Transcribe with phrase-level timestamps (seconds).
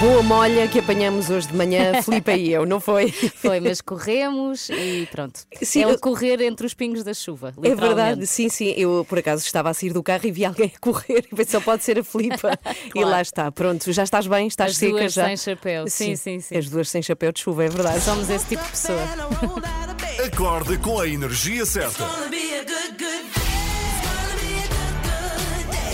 [0.00, 3.10] Boa molha que apanhamos hoje de manhã, Filipe e eu, não foi?
[3.10, 5.40] Foi, mas corremos e pronto.
[5.60, 7.52] Sim, é o correr entre os pingos da chuva.
[7.60, 8.72] É verdade, sim, sim.
[8.76, 11.46] Eu por acaso estava a sair do carro e vi alguém a correr e pensei,
[11.46, 12.56] só pode ser a Filipa.
[12.88, 13.10] E Claro.
[13.10, 15.26] lá está, pronto, já estás bem, estás As seca duas já.
[15.26, 15.88] sem chapéu.
[15.88, 16.56] Sim, sim, sim.
[16.56, 18.00] As duas sem chapéu de chuva, é verdade.
[18.00, 19.02] Somos esse tipo de pessoa.
[20.26, 22.04] Acorde com a energia certa.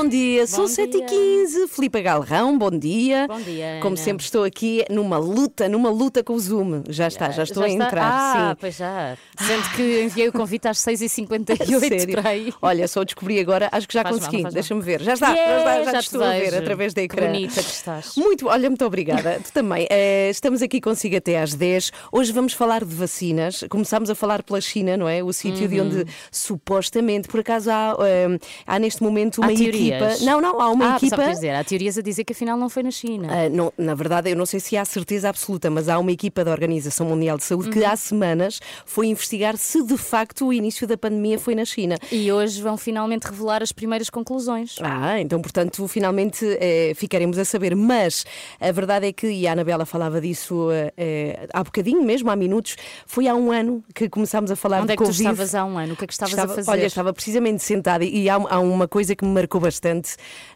[0.00, 1.68] Bom dia, são Bom 7h15.
[1.68, 3.26] Filipe Galrão, bom dia.
[3.28, 4.02] Bom dia, Como Ana.
[4.02, 6.84] sempre, estou aqui numa luta, numa luta com o Zoom.
[6.88, 7.84] Já está, já estou a está?
[7.84, 8.10] entrar.
[8.10, 8.56] Ah, sim.
[8.58, 9.18] pois já.
[9.38, 12.12] Sendo que enviei o convite às 6h58 Sério?
[12.14, 12.50] para aí.
[12.62, 14.42] Olha, só descobri agora, acho que já Faz consegui.
[14.44, 15.02] Deixa-me ver.
[15.02, 16.56] Já está, Yeah, já, está, já, já te estou a ver vejo.
[16.56, 17.26] através da Que ecrã.
[17.26, 18.16] bonita que estás.
[18.16, 19.38] Muito, olha, muito obrigada.
[19.44, 19.86] tu também.
[19.90, 21.92] Eh, estamos aqui consigo até às 10.
[22.10, 23.64] Hoje vamos falar de vacinas.
[23.68, 25.22] Começámos a falar pela China, não é?
[25.22, 25.86] O sítio de Uhum.
[25.88, 29.54] onde supostamente, por acaso, há, eh, há neste momento uma Há
[29.90, 30.24] equipa.
[30.24, 31.16] Não, não, há uma ah, equipa.
[31.16, 33.28] só dizer, há teorias a dizer que afinal não foi na China.
[33.30, 36.44] Ah, não, na verdade, eu não sei se há certeza absoluta, mas há uma equipa
[36.44, 37.72] da Organização Mundial de Saúde Uhum.
[37.74, 41.96] que há semanas foi investigar se de facto o início da pandemia foi na China.
[42.10, 44.76] E hoje vão finalmente revelar as primeiras conclusões.
[44.80, 47.74] Ah, então, portanto, finalmente eh, ficaremos a saber.
[47.76, 48.24] Mas
[48.60, 52.36] a verdade é que, e a Anabela falava disso eh, eh, há bocadinho mesmo, há
[52.36, 55.54] minutos, foi há um ano que começámos a falar Onde de é que tu estavas
[55.54, 55.94] há um ano?
[55.94, 56.70] O que é que estavas Estava- a fazer?
[56.70, 59.69] Olha, estava precisamente sentada e há, há uma coisa que me marcou bastante.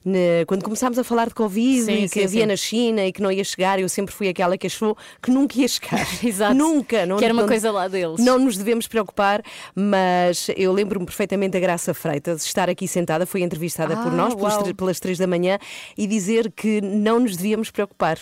[0.04, 2.46] Né, quando começámos a falar de Covid Sim, e que sim, havia sim.
[2.46, 5.58] na China e que não ia chegar, eu sempre fui aquela que achou que nunca
[5.58, 6.06] ia chegar.
[6.24, 6.54] Exato.
[6.54, 7.06] Nunca.
[7.06, 8.18] Não, Que era uma não- coisa lá deles.
[8.24, 9.42] Não nos devemos preocupar,
[9.74, 14.34] mas eu lembro-me perfeitamente da Graça Freitas estar aqui sentada, foi entrevistada por Ah, nós
[14.34, 14.62] pelas, uau.
[14.62, 15.58] tre- pelas três da manhã
[15.96, 18.19] e dizer que não nos devíamos preocupar.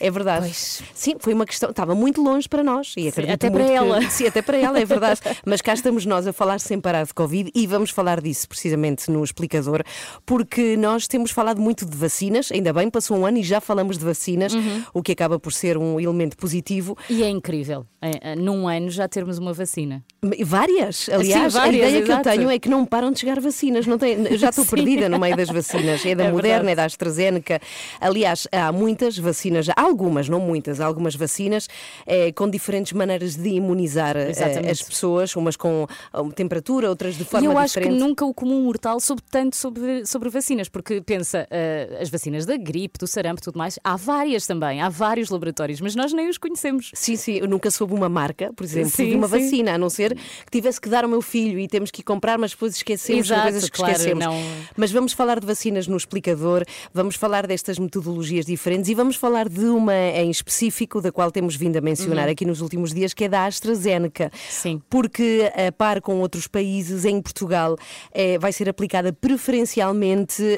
[0.00, 0.46] É verdade.
[0.46, 0.82] Pois.
[0.92, 3.76] Sim, foi uma questão, estava muito longe para nós e acredito até muito para que-
[3.78, 4.02] ela.
[4.10, 5.20] Sim, até para ela, é verdade.
[5.46, 9.08] Mas cá estamos nós a falar sem parar de Covid e vamos falar disso precisamente
[9.10, 9.82] no explicador,
[10.24, 13.98] porque nós temos falado muito de vacinas, ainda bem, passou um ano e já falamos
[13.98, 14.84] de vacinas, Uhum.
[14.94, 16.96] o que acaba por ser um elemento positivo.
[17.08, 20.04] E é incrível, é, é, num ano já termos uma vacina.
[20.44, 23.40] Várias, aliás, Sim, a várias, ideia que eu tenho é que não param de chegar
[23.40, 23.86] vacinas.
[23.86, 26.04] Não tem, eu já estou perdida no meio das vacinas.
[26.06, 26.72] É da É Moderna, verdade.
[26.72, 27.60] é da AstraZeneca.
[28.00, 31.68] Aliás, há muitas vacinas, algumas, não muitas, há algumas vacinas
[32.06, 34.70] eh, com diferentes maneiras de imunizar eh, Exatamente.
[34.70, 35.86] as pessoas, umas com
[36.34, 37.98] temperatura, outras de forma e eu acho diferente.
[37.98, 42.44] que nunca o comum mortal soube tanto sobre, sobre vacinas, porque pensa, eh, as vacinas
[42.46, 46.12] da gripe, do sarampo e tudo mais, há várias também, há vários laboratórios, mas nós
[46.12, 46.90] nem os conhecemos.
[46.94, 49.38] Sim, sim, eu nunca soube uma marca, por exemplo, Sim, de uma sim.
[49.40, 52.04] vacina, a não ser que tivesse que dar ao meu filho e temos que ir
[52.04, 54.24] comprar, mas depois esquecemos Exato, coisas que claro, esquecemos.
[54.24, 54.34] não-
[54.76, 59.48] Mas vamos falar de vacinas no explicador, vamos falar destas metodologias diferentes e vamos falar
[59.48, 63.24] de uma em específico, da qual temos vindo a mencionar aqui nos últimos dias, que
[63.24, 64.24] é da AstraZeneca.
[64.24, 64.30] Uhum.
[64.48, 64.82] Sim.
[64.88, 67.76] Porque, a par com outros países, em Portugal
[68.12, 69.91] eh, vai ser aplicada preferencialmente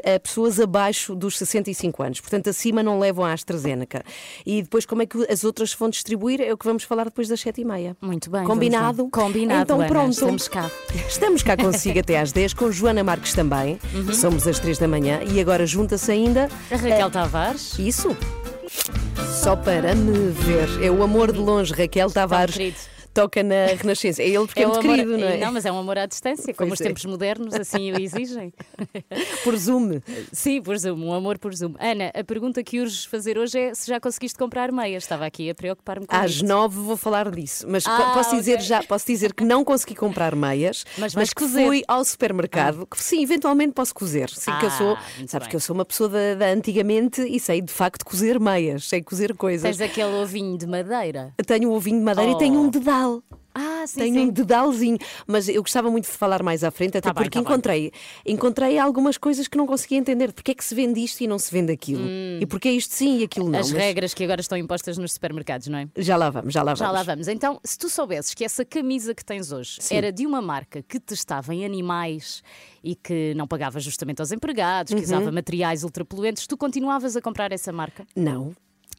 [0.05, 2.21] a pessoas abaixo dos 65 anos.
[2.21, 4.03] Portanto, acima não levam a AstraZeneca.
[4.45, 6.41] E depois, como é que as outras vão distribuir?
[6.41, 7.97] É o que vamos falar depois das 7h30.
[8.01, 8.45] Muito bem.
[8.45, 9.09] Combinado?
[9.11, 9.63] Combinado.
[9.63, 10.13] Então Ana, pronto.
[10.13, 10.71] Estamos cá.
[11.09, 13.79] Estamos cá consigo até às 10, com Joana Marques também.
[13.95, 14.13] Uhum.
[14.13, 16.49] Somos às 3 da manhã e agora junta-se ainda.
[16.71, 17.79] A Raquel Tavares.
[17.79, 18.17] Isso?
[19.43, 20.83] Só para me ver.
[20.83, 22.55] É o amor de longe, Raquel Tavares.
[22.57, 22.94] querido.
[23.15, 24.23] Toca na Renascença.
[24.23, 25.37] É ele porque é, o muito amor, querido, não é?
[25.39, 26.89] Não, mas é um amor à distância, como Pois os é.
[26.89, 28.53] tempos modernos assim o exigem.
[29.45, 30.01] Por Zoom.
[30.33, 31.75] Sim, por Zoom, um amor por Zoom.
[31.79, 35.05] Ana, a pergunta que urges fazer hoje é se já conseguiste comprar meias.
[35.05, 36.43] Estava aqui a preocupar-me com Às.
[36.43, 38.65] 9 vou falar disso, mas Ah, po- posso dizer ok.
[38.67, 41.67] já, posso dizer que não consegui comprar meias, Mas vais que cozer.
[41.67, 44.29] fui ao supermercado, que sim, eventualmente posso cozer.
[44.31, 45.51] Sim, que eu sou, Ah, muito sabes bem.
[45.51, 49.03] que eu sou uma pessoa da, da antigamente e sei de facto cozer meias, sei
[49.03, 49.77] cozer coisas.
[49.77, 51.33] Tens aquele ovinho de madeira.
[51.47, 52.63] Tenho um ovinho de madeira e tenho Oh.
[52.65, 52.71] um
[53.05, 53.23] dedal.
[53.57, 54.21] Ah, sim, Tenho sim.
[54.23, 54.99] um dedalzinho,
[55.29, 57.53] mas eu gostava muito de falar mais à frente, até Tá bem, porque tá bem.
[57.53, 57.93] encontrei,
[58.27, 60.33] encontrei algumas coisas que não conseguia entender.
[60.33, 62.03] Porque é que se vende isto e não se vende aquilo?
[62.41, 63.59] E porque é isto sim e aquilo não?
[63.59, 63.61] Hum.
[63.61, 65.89] As Mas regras que agora estão impostas nos supermercados, não é?
[65.99, 66.79] Já lá vamos, já lá vamos.
[66.81, 67.29] Já lá vamos.
[67.29, 70.99] Então, se tu soubesses que essa camisa que tens hoje era de uma marca que
[70.99, 72.43] testava em animais
[72.83, 75.05] e que não pagava justamente aos empregados, que Uhum.
[75.05, 78.05] usava materiais ultrapoluentes, tu continuavas a comprar essa marca?
[78.17, 78.53] Não.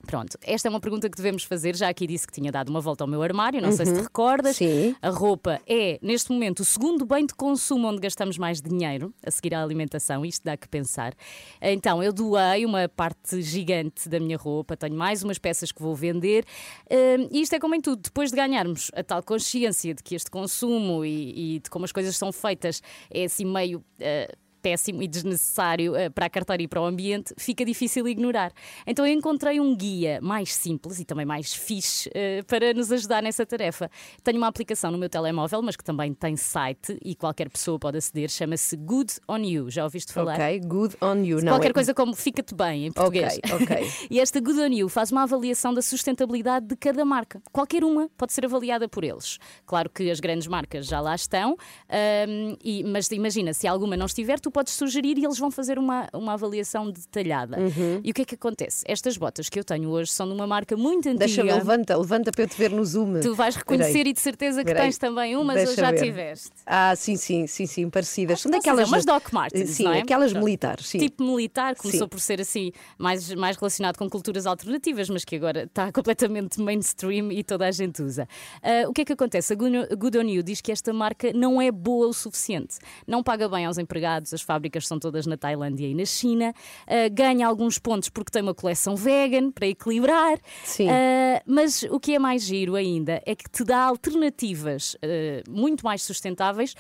[0.05, 1.75] Pronto, esta é uma pergunta que devemos fazer.
[1.75, 4.01] Já aqui disse que tinha dado uma volta ao meu armário, não sei se te
[4.01, 4.55] recordas.
[4.55, 4.95] Sim.
[5.01, 9.31] A roupa é, neste momento, o segundo bem de consumo onde gastamos mais dinheiro, a
[9.31, 10.23] seguir à alimentação.
[10.23, 11.15] Isto dá que pensar.
[11.59, 15.95] Então, eu doei uma parte gigante da minha roupa, tenho mais umas peças que vou
[15.95, 16.45] vender.
[16.91, 20.13] Hum, E isto é como em tudo, depois de ganharmos a tal consciência de que
[20.13, 22.79] este consumo e, e de como as coisas são feitas
[23.09, 23.83] é assim meio.
[23.99, 24.31] eh,
[24.65, 28.51] péssimo e desnecessário eh, para a carteira e para o ambiente, fica difícil ignorar.
[28.87, 33.21] Então eu encontrei um guia mais simples e também mais fixe eh, para nos ajudar
[33.21, 33.91] nessa tarefa.
[34.23, 37.99] Tenho uma aplicação no meu telemóvel, mas que também tem site e qualquer pessoa pode
[37.99, 39.69] aceder, chama-se Good on You.
[39.69, 40.33] Já ouviste falar?
[40.33, 41.37] Ok, good on you.
[41.43, 43.37] Não, Qualquer é- coisa como fica-te bem em português.
[43.51, 43.87] Ok, ok.
[44.09, 47.39] e esta Good on You faz uma avaliação da sustentabilidade de cada marca.
[47.51, 49.37] Qualquer uma pode ser avaliada por eles.
[49.63, 54.07] Claro que as grandes marcas já lá estão, hum, e- mas imagina, se alguma não
[54.07, 57.59] estiver, tu podes sugerir e eles vão fazer uma, uma avaliação detalhada.
[57.59, 57.99] Uhum.
[58.01, 58.85] E o que é que acontece?
[58.87, 61.19] Estas botas que eu tenho hoje são de uma marca muito antiga.
[61.25, 63.19] Deixa-me, levanta, levanta para eu te ver no Zoom.
[63.19, 64.11] Tu vais reconhecer Peraí.
[64.11, 64.83] e de certeza que Peraí.
[64.83, 66.01] tens também umas ou Deixa já ver.
[66.01, 66.51] tiveste.
[66.65, 68.39] Ah, sim, sim, sim, sim, parecidas.
[68.39, 68.87] São daquelas.
[68.87, 69.99] umas Doc Martens, Sim, não é?
[69.99, 70.45] aquelas Pronto.
[70.45, 70.99] militares, sim.
[70.99, 72.09] Tipo militar, começou Sim.
[72.09, 77.29] por ser assim, mais, mais relacionado com culturas alternativas, mas que agora está completamente mainstream
[77.31, 78.25] e toda a gente usa.
[78.63, 79.51] Ah, o que é que acontece?
[79.51, 82.77] A Good a Good On You diz que esta marca não é boa o suficiente.
[83.05, 86.53] Não paga bem aos empregados, as fábricas são todas na Tailândia e na China,
[86.87, 90.37] ah, ganha alguns pontos porque tem uma coleção vegan para equilibrar.
[90.63, 90.87] Sim.
[90.89, 95.83] Ah, mas o que é mais giro ainda é que te dá alternativas ah, muito
[95.83, 96.75] mais sustentáveis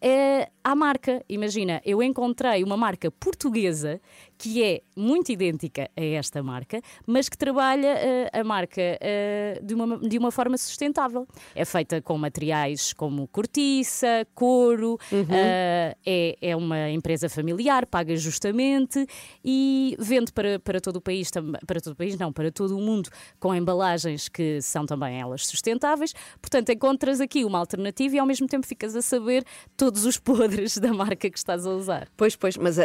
[0.00, 1.24] eh, à marca.
[1.28, 4.00] Imagina, eu encontrei uma marca portuguesa
[4.38, 9.74] que é muito idêntica a esta marca, mas que trabalha eh, a marca eh, de,
[9.74, 11.26] uma, de uma forma sustentável.
[11.54, 19.06] É feita com materiais como cortiça, couro, eh, é, é uma empresa familiar, paga justamente
[19.44, 21.30] e vende para, para todo o país,
[21.66, 25.46] para todo o país, não, para todo o mundo, com embalagens que são também elas
[25.46, 26.14] sustentáveis.
[26.40, 29.44] Portanto, encontras aqui uma alternativa e ao mesmo tempo ficas a saber
[29.76, 32.08] todos os podres da marca que estás a usar.
[32.16, 32.76] Pois, pois, mas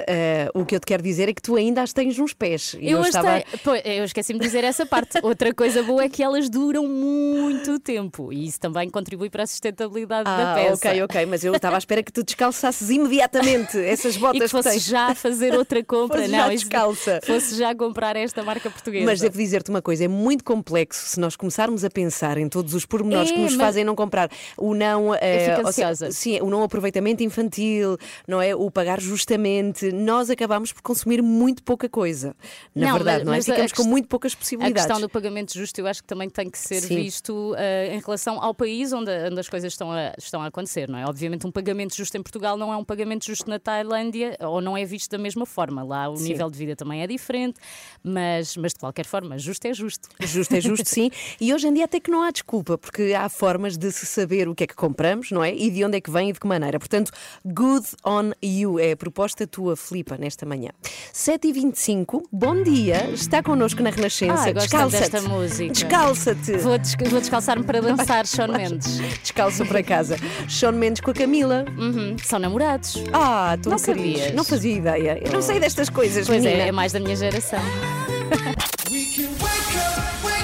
[0.53, 2.75] o que eu te quero dizer é que tu ainda as tens nos pés.
[2.79, 3.43] E Eu, as estava.
[3.85, 5.19] eu esqueci-me de dizer essa parte.
[5.23, 9.47] Outra coisa boa é que elas duram muito tempo e isso também contribui para a
[9.47, 10.87] sustentabilidade da Ah, peça.
[10.89, 14.47] ok, ok, mas eu estava à espera que tu descalçasses imediatamente essas E botas que
[14.49, 14.85] fosse tens.
[14.85, 17.19] já fazer outra compra, não, já descalça.
[17.23, 19.05] fosse já comprar esta marca portuguesa.
[19.05, 22.73] Mas devo dizer-te uma coisa, é muito complexo se nós começarmos a pensar em todos
[22.73, 24.29] os pormenores É, que nos mas- fazem não comprar.
[24.57, 25.13] O não.
[25.15, 27.97] eh, fico ou seja, sim, o não aproveitamento infantil,
[28.27, 28.55] não é?
[28.55, 29.91] O pagar justamente.
[29.91, 32.35] Nós acabamos por consumir muito pouca coisa.
[32.75, 33.37] Na Não, verdade, mas- não é?
[33.37, 34.83] mas a Ficamos com muito poucas A possibilidades.
[34.85, 36.95] questão do pagamento justo eu acho que também tem que ser Sim.
[36.95, 40.87] visto eh, em relação ao país onde, onde as coisas estão a, estão a acontecer,
[40.89, 41.05] não é?
[41.05, 44.75] Obviamente um pagamento justo em Portugal não é um pagamento justo na Tailândia ou não
[44.77, 45.83] é visto da mesma forma.
[45.83, 46.29] Lá o Sim.
[46.29, 47.59] nível de vida também é diferente,
[48.03, 50.09] mas, mas de qualquer forma, justo é justo.
[50.19, 51.09] Justo é justo, sim.
[51.39, 54.47] E hoje em dia até que não há desculpa, porque há formas de se saber
[54.47, 55.53] o que é que compramos, não é?
[55.53, 56.79] E de onde é que vem e de que maneira.
[56.79, 57.11] Portanto,
[57.45, 60.69] good on you é a proposta tua, Filipa, nesta manhã.
[61.21, 64.49] 7h25, bom dia, está connosco na Renascença.
[64.49, 65.11] Ah, Descalça-te.
[65.11, 65.71] desta música.
[65.71, 66.57] Descalça-te.
[66.57, 68.97] Vou, desca- vou descalçar-me para dançar Shawn Mendes.
[69.21, 70.17] Descalça para casa.
[70.49, 71.63] Sean Mendes com a Camila.
[71.77, 73.03] Uhum, São namorados.
[73.13, 74.17] Ah, tu Não não sabias.
[74.17, 74.35] sabias?
[74.35, 75.21] Não fazia ideia.
[75.23, 76.63] Eu não sei destas coisas, Pois menina.
[76.63, 77.59] é, é mais da minha geração.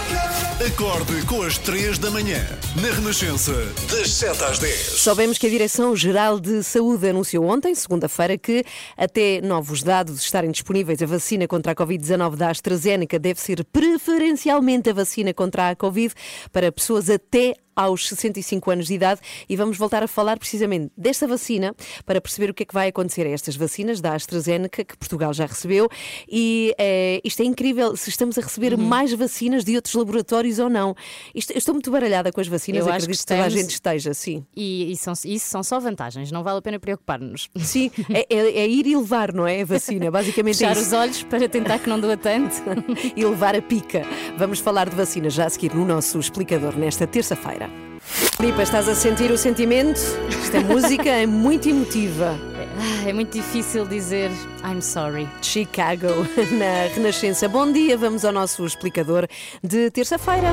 [0.60, 2.44] Acorde com as 3 da manhã.
[2.82, 3.54] Na Renascença,
[3.92, 4.76] das 7 às 10.
[4.76, 8.64] Soubemos que a Direção-Geral de Saúde anunciou ontem, segunda-feira, que
[8.98, 14.90] até novos dados estarem disponíveis, a vacina contra a Covid-19 da AstraZeneca deve ser preferencialmente
[14.90, 16.16] a vacina contra a Covid
[16.52, 21.28] para pessoas até aos 65 anos de idade e vamos voltar a falar precisamente desta
[21.28, 21.74] vacina
[22.06, 25.32] para perceber o que é que vai acontecer a estas vacinas da AstraZeneca que Portugal
[25.34, 25.88] já recebeu
[26.28, 28.84] e eh, isto é incrível se estamos a receber Uhum.
[28.84, 30.96] mais vacinas de outros laboratórios ou não.
[31.36, 34.14] Isto, eu estou muito baralhada com as vacinas, Eu acredito que toda a gente esteja,
[34.14, 34.44] sim.
[34.56, 37.50] E, e são, isso são só vantagens, não vale a pena preocupar-nos.
[37.58, 39.62] Sim, é, é- é ir e levar, não é?
[39.62, 42.56] A vacina, basicamente é Fechar os olhos para tentar que não doa tanto.
[43.16, 44.04] E levar a pica.
[44.38, 47.67] Vamos falar de vacina já a seguir no nosso explicador nesta terça-feira.
[48.12, 50.00] Filipa, estás a sentir o sentimento?
[50.42, 52.38] Esta música é muito emotiva.
[52.80, 54.32] Ah, É muito difícil dizer
[54.64, 55.28] I'm sorry.
[55.42, 56.08] Chicago,
[56.58, 57.48] na Renascença.
[57.50, 59.28] Bom dia, vamos ao nosso explicador
[59.64, 60.50] de terça-feira.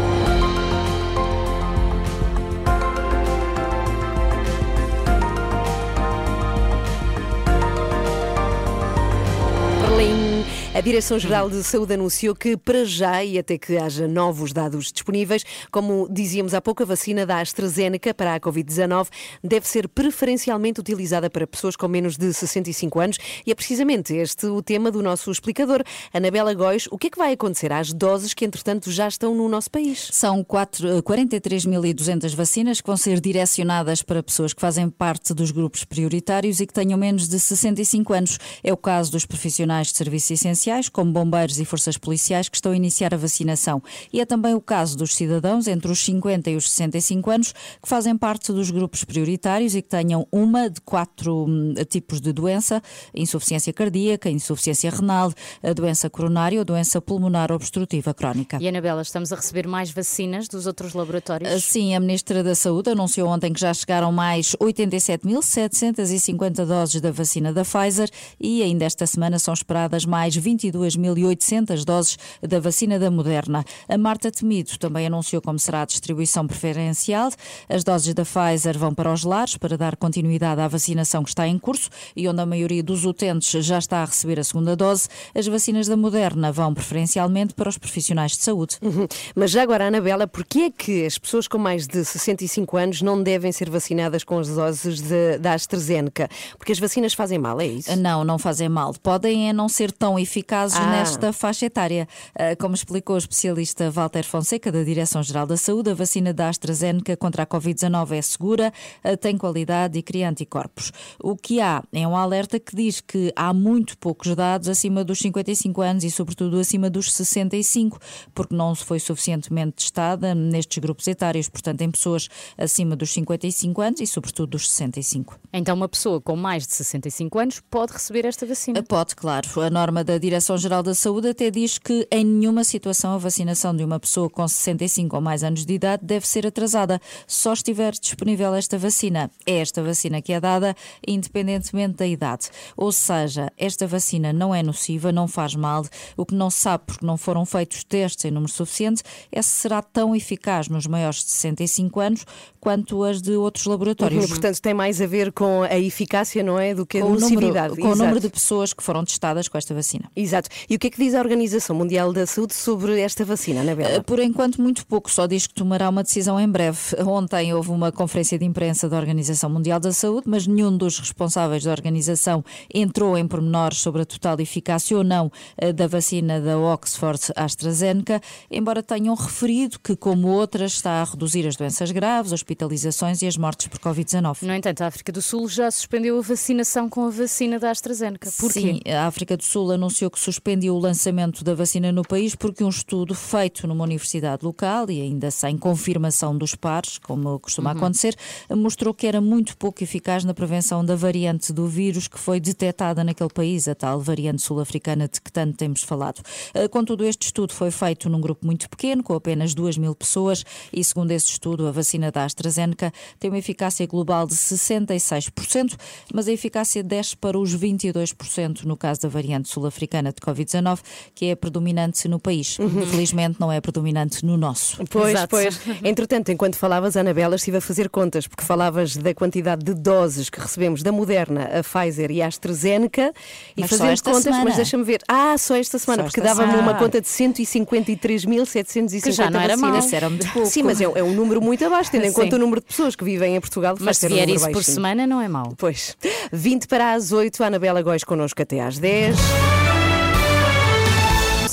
[10.74, 15.44] A Direção-Geral de Saúde anunciou que, para já, e até que haja novos dados disponíveis,
[15.70, 19.06] como dizíamos há pouco, a vacina da AstraZeneca para a Covid-19
[19.40, 24.46] deve ser preferencialmente utilizada para pessoas com menos de 65 anos e é precisamente este
[24.46, 25.84] o tema do nosso explicador.
[26.12, 29.48] Anabela Góis, o que é que vai acontecer às doses que, entretanto, já estão no
[29.48, 30.08] nosso país?
[30.10, 36.58] São 43.200 vacinas que vão ser direcionadas para pessoas que fazem parte dos grupos prioritários
[36.58, 38.40] e que tenham menos de 65 anos.
[38.60, 40.32] É o caso dos profissionais de serviços
[40.64, 43.83] essenciais, como bombeiros e forças policiais, que estão a iniciar a vacinação.
[44.12, 47.88] E é também o caso dos cidadãos entre os 50 e os 65 anos que
[47.88, 52.83] fazem parte dos grupos prioritários e que tenham uma de quatro hum, tipos de doença:
[53.14, 58.59] insuficiência cardíaca, insuficiência renal, a doença coronária ou doença pulmonar obstrutiva crónica.
[58.61, 61.64] E Anabela, estamos a receber mais vacinas dos outros laboratórios?
[61.64, 67.52] Sim, a Ministra da Saúde anunciou ontem que já chegaram mais 87.750 doses da vacina
[67.52, 68.09] da Pfizer
[68.40, 73.64] e ainda esta semana são esperadas mais 22.800 doses da vacina da Moderna.
[73.88, 77.30] A Marta Temido também anunciou como será a distribuição preferencial.
[77.68, 81.46] As doses da Pfizer vão para os lares para dar continuidade à vacinação que está
[81.46, 85.08] em curso e onde a maioria dos utentes já está a receber a segunda dose.
[85.34, 88.76] As vacinas da Moderna vão preferencialmente para os profissionais de saúde.
[88.82, 89.06] Uhum.
[89.34, 93.23] Mas já agora, Anabela, porquê é que as pessoas com mais de 65 anos não
[93.23, 96.28] devem ser vacinadas com as doses de, da AstraZeneca?
[96.56, 97.96] Porque as vacinas fazem mal, é isso?
[97.96, 98.94] Não, não fazem mal.
[99.02, 100.90] Podem é não ser tão eficazes Ah.
[100.90, 102.08] nesta faixa etária.
[102.34, 107.16] Ah, Como explicou o especialista Walter Fonseca, da Direção-Geral da Saúde, a vacina da AstraZeneca
[107.16, 108.72] contra a Covid-19 é segura,
[109.02, 110.92] ah, tem qualidade e cria anticorpos.
[111.22, 115.18] O que há é um alerta que diz que há muito poucos dados acima dos
[115.18, 117.98] 55 anos e, sobretudo, acima dos 65,
[118.34, 123.80] porque não se foi suficientemente testada nestes grupos etários, portanto, em pessoas acima dos 55
[123.80, 125.38] anos e, sobretudo, dos 65.
[125.52, 128.82] Então, uma pessoa com mais de 65 anos pode receber esta vacina.
[128.82, 129.48] Pode, claro.
[129.60, 133.84] A norma da Direção-Geral da Saúde até diz que em nenhuma situação a vacinação de
[133.84, 138.52] uma pessoa com 65 ou mais anos de idade deve ser atrasada, só estiver disponível
[138.52, 139.30] esta vacina.
[139.46, 140.74] É esta vacina que é dada
[141.06, 142.48] independentemente da idade.
[142.76, 145.86] Ou seja, esta vacina não é nociva, não faz mal.
[146.16, 149.50] O que não se sabe, porque não foram feitos testes em número suficiente, é se
[149.50, 152.26] será tão eficaz nos maiores de 65 anos
[152.58, 154.24] quanto as de outros laboratórios.
[154.24, 156.74] Uhum, Portanto, tem mais a ver com a eficácia, não é?
[156.74, 157.76] Do que a Com o número, nocividade.
[157.76, 158.20] com o número Exato.
[158.20, 160.10] de pessoas que foram testadas com esta vacina.
[160.24, 160.48] Exato.
[160.68, 164.02] E o que é que diz a Organização Mundial da Saúde sobre esta vacina, Anabela?
[164.02, 166.78] Por enquanto, muito pouco, só diz que tomará uma decisão em breve.
[167.06, 171.64] Ontem houve uma conferência de imprensa da Organização Mundial da Saúde, mas nenhum dos responsáveis
[171.64, 176.58] da organização entrou em pormenores sobre a total eficácia ou não eh, da vacina da
[176.58, 183.20] Oxford AstraZeneca, embora tenham referido que, como outras, está a reduzir as doenças graves, hospitalizações
[183.20, 184.42] e as mortes por Covid-19.
[184.42, 188.30] No entanto, a África do Sul já suspendeu a vacinação com a vacina da AstraZeneca.
[188.38, 188.60] Porquê?
[188.60, 192.62] Sim, a África do Sul anunciou que suspendiu o lançamento da vacina no país porque
[192.62, 198.14] um estudo feito numa universidade local e ainda sem confirmação dos pares, como costuma acontecer,
[198.49, 203.02] mostrou que era muito pouco eficaz na prevenção da variante do vírus que foi detectada
[203.02, 206.23] naquele país, a tal variante sul-africana de que tanto temos falado.
[206.54, 210.44] Eh, Contudo, este estudo foi feito num grupo muito pequeno, com apenas 2 mil pessoas,
[210.73, 215.76] e segundo esse estudo, a vacina da AstraZeneca tem uma eficácia global de 66%,
[216.12, 220.78] mas a eficácia desce para os 22% no caso da variante sul-africana de Covid-19,
[221.14, 222.56] que é predominante no país.
[222.90, 224.76] Felizmente não é predominante no nosso.
[224.90, 225.28] Pois, Exato.
[225.28, 225.61] pois.
[225.82, 230.40] Entretanto, enquanto falavas, Anabela, estive a fazer contas, porque falavas da quantidade de doses que
[230.40, 233.12] recebemos da Moderna, a Pfizer e a AstraZeneca,
[233.56, 234.44] e Mas só fazendo esta contas, semana.
[234.44, 235.00] mas deixa-me ver.
[235.08, 239.56] Ah, só esta semana, Só porque dava-me uma conta de 153.750 Que já não era
[239.56, 239.84] vacinas.
[239.87, 240.49] Isso era muito pouco.
[240.49, 242.14] Sim, mas é, é um número muito abaixo, tendo em Sim.
[242.14, 243.75] conta o número de pessoas que vivem em Portugal.
[243.78, 244.75] Mas faz se um vier número isso por baixinho.
[244.75, 245.54] semana, não é mau.
[245.56, 245.96] Pois.
[246.32, 249.16] 20 para as 8, a Anabela Góis connosco até às 10.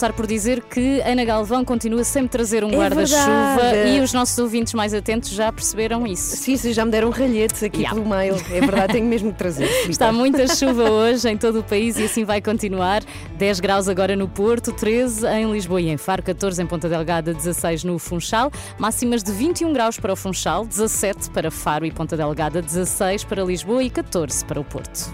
[0.02, 4.12] Começar por dizer que Ana Galvão continua sempre a trazer um É guarda-chuva e os
[4.12, 6.38] nossos ouvintes mais atentos já perceberam isso.
[6.38, 7.94] Sim, sim, já me deram ralhetes aqui Yeah.
[7.96, 8.36] pelo mail.
[8.50, 9.70] É verdade, tenho mesmo que trazer.
[9.88, 13.04] Está muita chuva hoje em todo o país e assim vai continuar.
[13.38, 17.32] 10 graus agora no Porto, 13 em Lisboa e em Faro, 14 em Ponta Delgada,
[17.32, 22.18] 16 no Funchal, máximas de 21 graus para o Funchal, 17 para Faro e Ponta
[22.18, 25.14] Delgada, 16 para Lisboa e 14 para o Porto.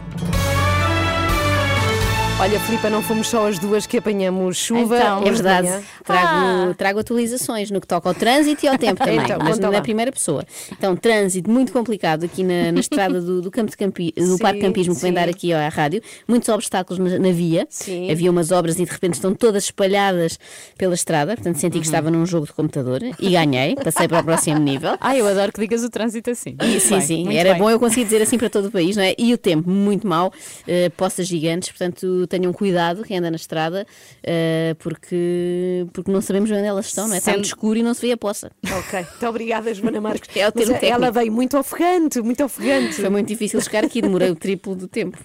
[2.39, 4.96] Olha, Filipa, não fomos só as duas que apanhamos chuva.
[4.96, 5.86] Então, é de verdade.
[6.06, 9.70] trago, trago atualizações no que toca ao trânsito e ao tempo também, Então, mas na
[9.70, 9.82] lá.
[9.82, 10.46] primeira pessoa.
[10.72, 14.38] Então, trânsito muito complicado aqui na, na estrada do, do campo de campi, do Sim,
[14.38, 15.15] Parque Campismo que vem sim.
[15.15, 16.00] dar aqui ó, à rádio.
[16.27, 17.65] Muitos obstáculos na, na via.
[17.72, 18.12] Sim.
[18.12, 20.38] Havia umas obras e de repente estão todas espalhadas
[20.77, 21.34] pela estrada.
[21.36, 23.75] Portanto, senti que estava num jogo de computador e ganhei.
[23.75, 24.96] Passei para o próximo nível.
[25.08, 26.56] Ah, eu adoro que digas o trânsito assim.
[26.62, 27.62] E, sim, bem, sim, era bem.
[27.62, 29.15] bom eu conseguir dizer assim para todo o país, não é?
[29.17, 33.86] E o tempo, muito mau, uh, poças gigantes, portanto tenham cuidado quem anda na estrada,
[34.24, 37.17] eh, porque, porque não sabemos onde elas estão, não é?
[37.17, 38.51] Está muito escuro e não se vê a poça.
[38.63, 40.36] Ok, muito obrigada, Joana Marques.
[40.36, 42.96] É o termo Mas ela veio muito ofegante, muito ofegante.
[42.96, 45.17] Foi muito difícil chegar aqui, demorei o triplo do tempo.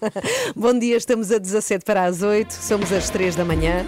[0.57, 3.85] Bom dia, estamos a 17 para as 8, somos às 3 da manhã.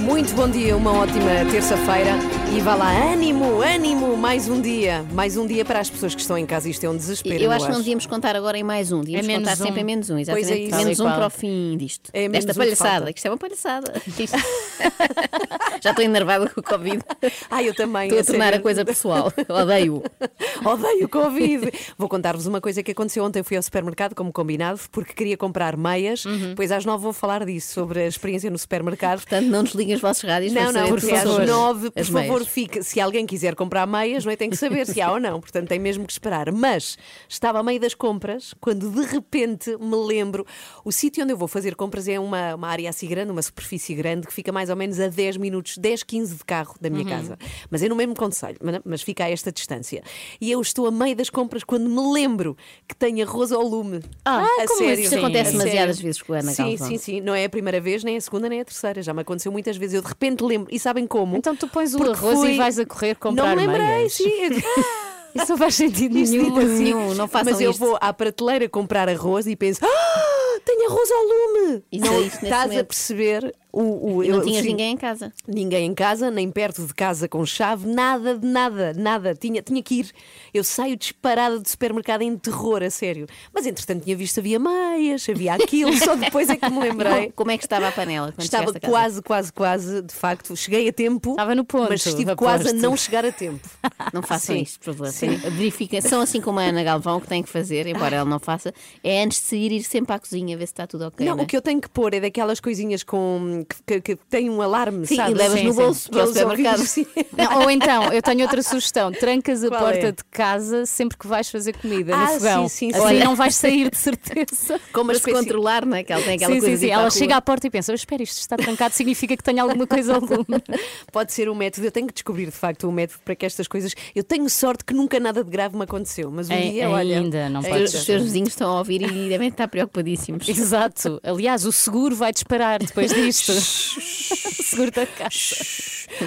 [0.00, 2.12] Muito bom dia, uma ótima terça-feira
[2.54, 6.20] e vá lá, ânimo, ânimo, mais um dia, mais um dia para as pessoas que
[6.20, 6.68] estão em casa.
[6.68, 7.42] Isto é um desespero.
[7.44, 9.66] Eu acho que não devíamos contar agora em mais um, devíamos É menos contar um.
[9.66, 10.66] sempre em menos um, Pois é exatamente.
[10.68, 10.76] isso.
[10.76, 11.18] menos Tal um e qual.
[11.18, 12.10] para o fim disto.
[12.14, 13.10] É menos Desta um que palhaçada, falta.
[13.10, 14.02] isto é uma palhaçada.
[14.18, 14.36] Isto-
[15.82, 17.02] Já estou enervada com o Covid.
[17.50, 18.04] Ah, eu também.
[18.08, 18.58] Estou a tornar sério.
[18.58, 19.32] a coisa pessoal.
[19.48, 20.02] Odeio.
[20.64, 21.70] Odeio o Covid.
[21.98, 23.42] Vou contar-vos uma coisa que aconteceu ontem.
[23.42, 26.24] Fui ao supermercado, como combinado, porque queria comprar meias.
[26.24, 26.48] Uhum.
[26.50, 29.18] Depois às nove vou falar disso, sobre a experiência no supermercado.
[29.18, 32.52] Portanto, não desliguem os vossos rádios Não, não, porque às nove, por favor, meias.
[32.52, 32.82] fica.
[32.82, 34.36] Se alguém quiser comprar meias, não é?
[34.36, 35.40] Tem que saber se há ou não.
[35.40, 36.52] Portanto, tem mesmo que esperar.
[36.52, 36.96] Mas
[37.28, 40.46] estava a meio das compras, quando de repente me lembro.
[40.84, 43.94] O sítio onde eu vou fazer compras é uma, uma área assim grande, uma superfície
[43.94, 47.04] grande, que fica mais ou menos a 10 minutos, 10, 15 de carro da minha
[47.04, 47.38] casa.
[47.70, 50.02] Mas é no mesmo conselho, mas, fica a esta distância.
[50.40, 52.56] E eu estou a meio das compras quando me lembro
[52.88, 54.00] que tenho arroz ao lume.
[54.24, 55.04] Ah, a como sério.
[55.04, 56.88] Isso acontece A demasiadas vezes com a Ana Sim, Galvão.
[56.88, 57.20] sim, sim.
[57.20, 59.02] Não é a primeira vez, nem a segunda, nem a terceira.
[59.02, 59.94] Já me aconteceu muitas vezes.
[59.94, 60.68] Eu de repente lembro.
[60.72, 61.36] E sabem como?
[61.36, 63.86] Então tu pões o Porque arroz fui- e vais a correr comprar Não me lembrei,
[63.86, 64.12] meias.
[64.12, 64.26] sim.
[65.36, 66.56] Isso não faz sentido nenhum.
[66.56, 67.78] assim, nenhum, não façam Mas eu isto.
[67.78, 71.84] vou à prateleira comprar arroz e penso: ah, tenho arroz ao lume!
[71.92, 74.16] Isso não é isto nesse estás a perceber o.
[74.16, 75.32] o E não eu- tinhas sim, ninguém em casa.
[75.46, 79.34] Ninguém em casa, nem perto de casa com chave, nada de nada, nada.
[79.34, 80.12] Tinha, tinha que ir.
[80.54, 83.26] Eu saio disparada do supermercado em terror, a sério.
[83.52, 87.32] Mas entretanto tinha visto, havia meias, havia aquilo, só depois é que me lembrei.
[87.34, 88.32] Como é que estava a panela?
[88.38, 91.30] Estava quase, quase, quase, de facto, cheguei a tempo.
[91.30, 92.38] Estava no ponto, Mas estive aposto.
[92.62, 93.68] quase a não chegar a tempo.
[94.12, 94.62] Não façam Sim.
[94.62, 95.12] isto, por favor.
[95.52, 96.00] Verifiquem.
[96.00, 99.22] São assim como a Ana Galvão, que tem que fazer, embora ela não faça, é
[99.22, 101.26] antes de sair ir sempre à cozinha, ver se está tudo ok.
[101.26, 101.42] Não, né?
[101.42, 105.06] o que eu tenho que pôr é daquelas coisinhas com que, que, têm um alarme,
[105.06, 105.32] Sim, sabe?
[105.32, 107.60] e levas Sim, no bolso para o Aqueles supermercado.
[107.62, 110.12] ou então, eu tenho outra sugestão: trancas a Qual porta é?
[110.12, 112.68] de casa sempre que vais fazer comida Ah, no fogão.
[112.68, 113.24] sim, sim, Assim sim.
[113.24, 114.80] não vais sair de certeza.
[114.92, 116.02] Como se espécie- controlar, não é?
[116.04, 116.90] Que ela tem aquela sim, coisa sim, sim.
[116.92, 119.86] Ela chega à porta e pensa: "Oh, espera, isto está trancado, significa que tenho alguma
[119.86, 120.44] coisa ao lume.
[121.12, 123.66] Pode ser um método, eu tenho que descobrir de facto um método para que estas
[123.66, 123.94] coisas.
[124.14, 127.18] Eu tenho sorte que nunca nada de grave me aconteceu, mas um Ai- dia, olha.
[127.18, 127.68] ainda, não ainda.
[127.70, 130.48] pode Os os seus vizinhos estão a ouvir e devem estar preocupadíssimos.
[130.48, 131.20] Exato.
[131.22, 133.45] Aliás, o seguro vai disparar depois disto.
[133.52, 133.60] O
[134.62, 135.56] seguro da casa.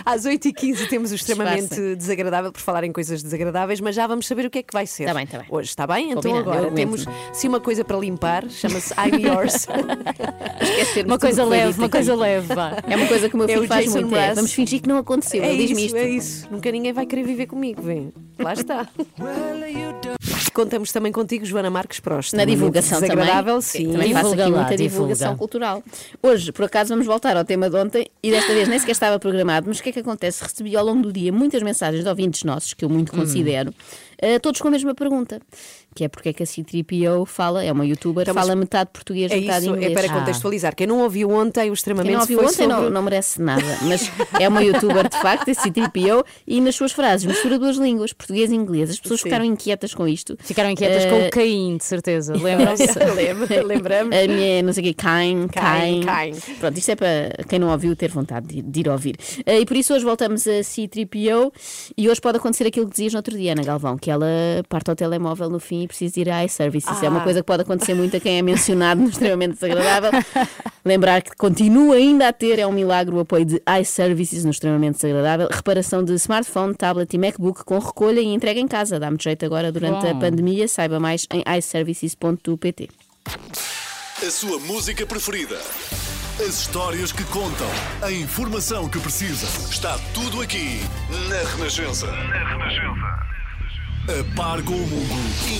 [0.05, 1.95] Às 8h15 temos o extremamente Disfarça.
[1.95, 4.85] desagradável por falar em coisas desagradáveis, mas já vamos saber o que é que vai
[4.85, 5.05] ser.
[5.05, 5.47] Tá bem, tá bem.
[5.49, 6.11] Hoje, está bem?
[6.11, 9.67] Então Combinado, agora temos se uma coisa para limpar, chama-se I'm yours.
[10.61, 12.73] Esquecer-me Uma coisa leve, uma coisa leve, vá.
[12.87, 14.15] É uma coisa que o meu É filho o faz Jason muito.
[14.15, 15.41] É, vamos fingir que não aconteceu.
[15.43, 15.95] É Ele diz-me isto.
[15.97, 16.47] é isso.
[16.51, 18.11] Nunca ninguém vai querer viver comigo, vem.
[18.37, 18.87] Lá está.
[20.53, 22.35] Contamos também contigo, Joana Marques Prost.
[22.35, 23.61] Na divulgação desagradável, também.
[23.61, 23.91] sim.
[23.91, 24.89] Também faço Divulga aqui muita divulga.
[24.89, 25.83] divulgação cultural.
[26.21, 29.19] Hoje, por acaso, vamos voltar ao tema de ontem e desta vez nem sequer estava
[29.19, 30.43] programado, mas o que é que acontece?
[30.43, 33.19] Recebi ao longo do dia muitas mensagens de ouvintes nossos, que eu muito Hum.
[33.19, 33.73] considero,
[34.17, 35.39] eh, todos com a mesma pergunta,
[35.95, 39.31] que é porque é que a C3PO fala, é uma youtuber, Então, fala metade português,
[39.31, 39.91] É metade isso, inglês.
[39.91, 40.19] é para Ah.
[40.19, 40.75] contextualizar.
[40.75, 43.41] Quem não ouviu ontem, o extremamente Quem não ouviu foi ontem não, sobre- não merece
[43.41, 47.77] nada, mas é uma youtuber de facto, a C3PO, e nas suas frases mistura duas
[47.77, 48.89] línguas, português e inglês.
[48.91, 49.25] As pessoas Sim.
[49.25, 50.37] ficaram inquietas com isto.
[50.39, 52.33] Ficaram inquietas com o Caim, de certeza.
[52.37, 52.87] Lembram-se?
[53.15, 54.15] Lembra- Lembramos?
[54.15, 55.47] A minha, não sei o quê, Kain.
[55.47, 56.01] Kain.
[56.59, 59.15] Pronto, isto é para quem não ouviu ter vontade de, de ir ouvir.
[59.45, 61.51] Eh, e por isso hoje voltamos a C3PO
[61.97, 64.27] e hoje pode acontecer aquilo que dizias no outro dia, Ana Galvão, que ela
[64.67, 66.91] parte ao telemóvel no fim e precisa ir à iService.
[66.91, 67.23] Isso é uma Ah.
[67.23, 70.11] coisa que pode acontecer muito a quem é mencionado no extremamente desagradável.
[70.85, 74.95] Lembrar que continua ainda a ter, é um milagre, o apoio de iServices no extremamente
[74.95, 75.47] desagradável.
[75.51, 78.99] Reparação de smartphone, tablet e MacBook com recolha e entrega em casa.
[78.99, 80.19] Dá-me jeito agora durante a Bom.
[80.19, 80.67] pandemia.
[80.67, 82.89] Saiba mais em iServices.pt.
[84.25, 85.57] A sua música preferida.
[86.39, 87.67] As histórias que contam.
[88.01, 89.45] A informação que precisa.
[89.69, 90.79] Está tudo aqui
[91.29, 92.07] na Renascença.
[92.07, 93.38] Na Renascença.
[94.09, 95.13] A par com o mundo,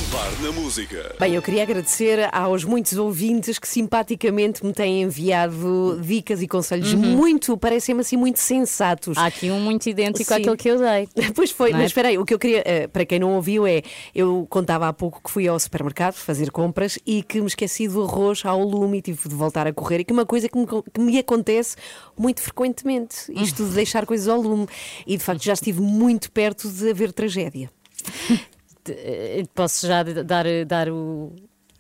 [0.08, 1.16] impar na música.
[1.20, 6.96] Bem, eu queria agradecer aos muitos ouvintes que simpaticamente me têm enviado dicas e conselhos
[6.96, 9.16] muito, parecem-me assim, muito sensatos.
[9.20, 10.42] Há aqui um muito idêntico Sim.
[10.42, 11.08] àquele que eu dei.
[11.36, 11.74] Pois foi, é?
[11.74, 13.84] mas espera aí, o que eu queria, eh, para quem não ouviu, é
[14.16, 18.02] eu contava há pouco que fui ao supermercado fazer compras e que me esqueci do
[18.02, 20.00] arroz ao lume e tive de voltar a correr.
[20.00, 21.76] E que é uma coisa que me, que me acontece
[22.18, 24.66] muito frequentemente, isto de deixar coisas ao lume.
[25.06, 27.70] E de facto já estive muito perto de haver tragédia.
[28.92, 31.32] Eh, Posso já dar, dar o,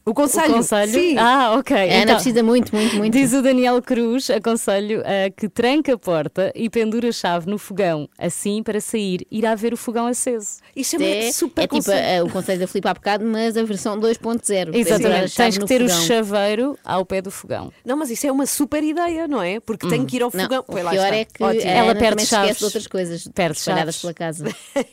[0.10, 0.54] O o conselho.
[0.54, 0.91] conselho?
[0.91, 1.17] Sim.
[1.17, 1.76] Ah, ok.
[1.78, 3.13] A Ana Então, precisa muito, muito, muito.
[3.13, 7.58] Diz o Daniel Cruz, aconselho a que tranque a porta e pendure a chave no
[7.58, 8.10] fogão.
[8.17, 10.58] Assim, para sair, irá ver o fogão aceso.
[10.76, 12.22] Isso é, É, super é tipo conselho.
[12.22, 14.74] a- o conselho da Filipe há bocado, mas a versão 2.0.
[14.76, 15.36] Exatamente.
[15.36, 16.06] Tens que ter o fogão.
[16.06, 17.72] chaveiro ao pé do fogão.
[17.86, 19.60] Não, mas isso é uma super ideia, não é?
[19.60, 20.60] Porque tenho que ir ao Não, fogão.
[20.67, 21.15] o Pois lá pior está.
[21.15, 21.62] é que Ótimo.
[21.62, 22.43] a Ela Ana perde chaves.
[22.50, 24.02] esquece de outras coisas Perde espalhadas chaves.
[24.02, 24.43] pela casa.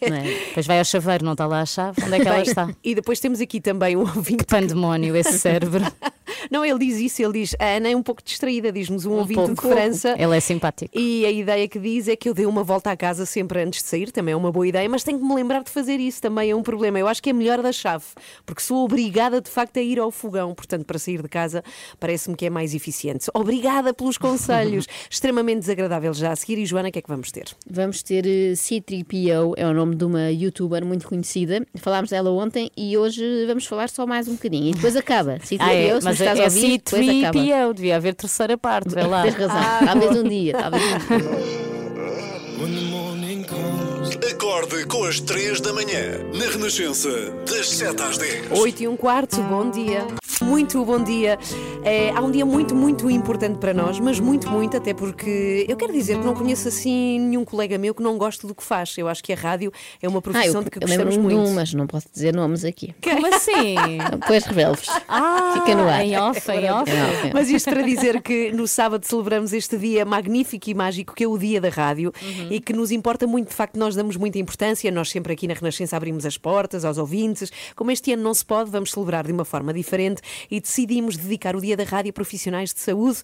[0.08, 0.22] Não é?
[0.48, 2.02] Depois vai ao chaveiro, não está lá a chave.
[2.04, 2.68] Onde é que ela está?
[2.84, 4.44] E depois temos aqui também um ouvinte.
[4.44, 5.84] Pandemónio, esse cérebro.
[6.50, 9.34] Não, ele diz isso, ele diz, a Ana é um pouco distraída, diz-nos um, ouvinte
[9.34, 9.54] pouco.
[9.54, 10.14] de França.
[10.18, 10.96] Ele é simpático.
[10.96, 13.82] E a ideia que diz é que eu dei uma volta à casa sempre antes
[13.82, 16.20] de sair, também é uma boa ideia, mas tenho que me lembrar de fazer isso,
[16.20, 16.98] também é um problema.
[16.98, 18.04] Eu acho que é melhor da chave,
[18.44, 21.62] porque sou obrigada de facto a ir ao fogão, portanto, para sair de casa
[21.98, 23.28] parece-me que é mais eficiente.
[23.34, 26.58] Obrigada pelos conselhos, extremamente desagradável já a seguir.
[26.58, 27.46] E Joana, o que é que vamos ter?
[27.68, 31.66] Vamos ter eh, C3PO, é o nome de uma youtuber muito conhecida.
[31.76, 34.70] Falámos dela ontem e hoje vamos falar só mais um bocadinho.
[34.70, 35.38] E depois acaba.
[35.38, 37.38] C3PO, Ah, é, se mas estás é, a ouvir, depois acaba.
[37.38, 39.22] C3PO, devia haver terceira parte, vê lá.
[39.22, 39.86] Tens razão.
[39.86, 41.66] talvez um dia, talvez um dia.
[44.66, 47.08] Acorde com as 3 da manhã, na Renascença,
[47.48, 48.50] das 7 às 10.
[48.58, 50.06] 8 e um quarto, bom dia.
[50.42, 51.38] Muito bom dia.
[51.82, 55.76] É, há um dia muito, muito importante para nós, mas muito, muito, até porque eu
[55.76, 58.96] quero dizer que não conheço assim nenhum colega meu que não goste do que faz.
[58.98, 61.20] Eu acho que a rádio é uma Ah, profissão eu, de que eu gostamos de
[61.20, 61.38] muito.
[61.40, 62.94] um, mas não posso dizer nomes aqui.
[63.02, 63.76] Como assim?
[64.20, 64.88] Depois revelo-vos.
[65.08, 66.04] Ah, Fica no ar.
[66.04, 66.92] Em off, em off.
[67.32, 71.28] Mas isto para dizer que no sábado celebramos este dia magnífico e mágico que é
[71.28, 72.48] o dia da rádio Uhum.
[72.50, 74.55] e que nos importa muito, de facto, nós damos muita importância.
[74.92, 77.50] Nós sempre aqui na Renascença abrimos as portas aos ouvintes.
[77.74, 81.54] Como este ano não se pode, vamos celebrar de uma forma diferente e decidimos dedicar
[81.56, 83.18] o dia da rádio a profissionais de saúde.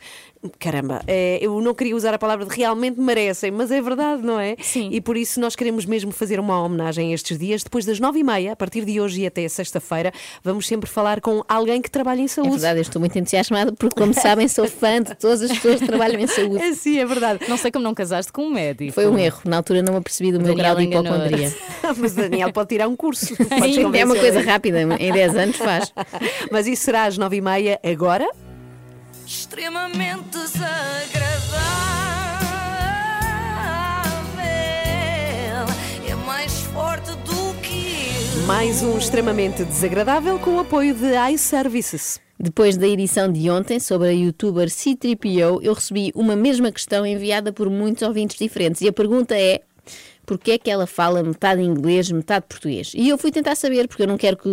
[0.58, 4.38] Caramba, é, eu não queria usar a palavra de realmente merecem, mas é verdade, não
[4.40, 4.56] é?
[4.60, 4.88] Sim.
[4.92, 7.62] E por isso nós queremos mesmo fazer uma homenagem a estes dias.
[7.62, 11.20] Depois das nove e meia, a partir de hoje e até sexta-feira, vamos sempre falar
[11.20, 12.50] com alguém que trabalha em É saúde.
[12.52, 15.86] verdade, eu estou muito entusiasmada porque, como sabem, sou fã de todas as pessoas que
[15.86, 16.62] trabalham em saúde.
[16.62, 17.40] É sim, é verdade.
[17.48, 18.92] Não sei como não casaste com um médico.
[18.92, 19.40] Foi um erro.
[19.44, 21.21] Na altura não me apercebi do meu grau de hipocondria.
[21.26, 21.56] Enganou-te.
[21.98, 23.34] Mas Daniel pode tirar um curso.
[23.34, 25.92] Sim, é uma coisa rápida, em 10 anos faz.
[26.50, 28.28] Mas isso será às nove e meia agora.
[29.26, 30.82] extremamente desagradável.
[36.08, 38.46] É mais forte do que eu.
[38.46, 42.20] Mais um extremamente desagradável com o apoio de iServices.
[42.38, 47.52] Depois da edição de ontem sobre a youtuber C3PO, eu recebi uma mesma questão enviada
[47.52, 48.82] por muitos ouvintes diferentes.
[48.82, 49.60] E a pergunta é:
[50.26, 52.92] porquê é que ela fala metade inglês, metade português?
[52.94, 54.48] E eu fui tentar saber, porque eu não quero que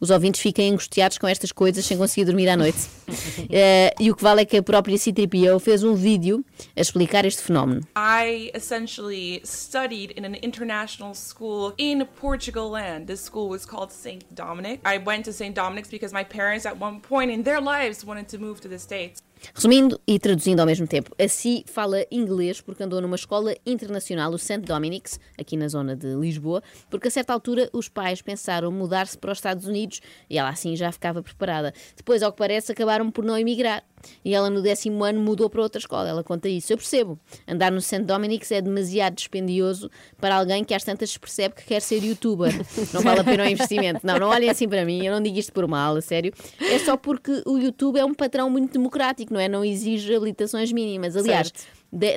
[0.00, 2.78] os ouvintes fiquem angustiados com estas coisas sem conseguir dormir à noite.
[3.50, 6.44] Eh, e o que vale é que a própria C3PO fez um vídeo
[6.76, 7.82] a explicar este fenómeno.
[7.96, 13.06] I essentially studied in an international school in Portugal land.
[13.06, 14.24] This school was called St.
[14.34, 14.80] Dominic.
[14.84, 15.54] I went to St.
[15.54, 18.78] Dominic's because my parents at one point in their lives wanted to move to the
[18.78, 19.22] States.
[19.52, 24.32] Resumindo e traduzindo ao mesmo tempo, a Si fala inglês porque andou numa escola internacional,
[24.32, 24.60] o St.
[24.60, 29.32] Dominic's, aqui na zona de Lisboa, porque a certa altura os pais pensaram mudar-se para
[29.32, 31.74] os Estados Unidos e ela assim já ficava preparada.
[31.96, 33.82] Depois, ao que parece, acabaram por não emigrar.
[34.24, 36.08] E ela no décimo ano mudou para outra escola.
[36.08, 36.72] Ela conta isso.
[36.72, 37.18] Eu percebo.
[37.46, 38.02] Andar no St.
[38.02, 39.90] Dominic's é demasiado dispendioso
[40.20, 42.52] para alguém que às tantas percebe que quer ser youtuber.
[42.92, 44.00] Não vale a pena o investimento.
[44.04, 45.04] Não, não olhem assim para mim.
[45.04, 46.32] Eu não digo isto por mal, a sério.
[46.60, 49.48] É só porque o YouTube é um patrão muito democrático, não é?
[49.48, 51.16] Não exige habilitações mínimas.
[51.16, 51.52] Aliás,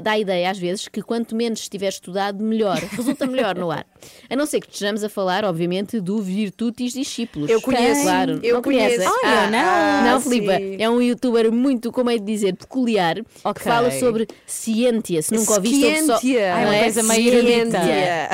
[0.02, 2.78] dá a ideia às vezes que quanto menos estiver estudado, melhor.
[2.78, 3.86] Resulta melhor no ar.
[4.30, 7.50] A não ser que estejamos a falar, obviamente, do Virtutis Discípulos.
[7.50, 8.40] Eu conheço, Claro.
[8.44, 8.98] eu não conheces?
[9.06, 9.20] conheço.
[9.24, 10.12] Ah, eu não.
[10.14, 10.30] Não, sim.
[10.30, 10.54] Filipa.
[10.84, 13.54] É um youtuber muito, como é de dizer, peculiar, Ok.
[13.62, 15.22] que fala sobre ciência.
[15.22, 16.18] Se nunca ouviste, ouve só...
[16.18, 16.56] Ciência.
[16.56, 17.80] Ah, é uma Não coisa meio erudita.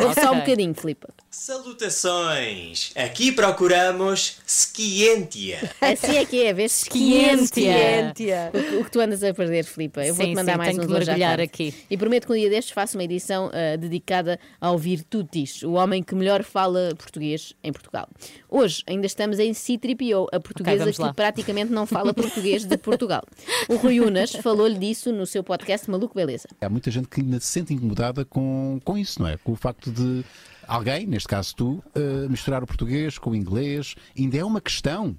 [0.03, 1.09] Ouve só um bocadinho, Filipa.
[1.33, 2.91] Salutações!
[2.95, 5.71] Aqui procuramos Scientia.
[5.81, 6.71] Assim é que é, vês?
[6.71, 8.51] Ciência.
[8.53, 10.05] O que, o que tu andas a perder, Filipa.
[10.05, 11.73] Eu vou-te mandar sim, mais tenho uns que mergulhar aqui.
[11.89, 16.03] E prometo que um dia destes faço uma edição ah, dedicada ao Virtutis, o homem
[16.03, 18.07] que melhor fala português em Portugal.
[18.47, 21.13] Hoje ainda estamos em C-3PO, a portuguesa vamos que lá.
[21.15, 23.23] praticamente não fala português de Portugal.
[23.67, 26.47] O Rui Unas falou-lhe disso no seu podcast Maluco Beleza.
[26.61, 29.35] Há muita gente que ainda se sente incomodada com, com isso, não é?
[29.37, 30.23] Com o facto de
[30.67, 35.15] alguém, neste caso tu, eh, misturar o português com o inglês, ainda é uma questão.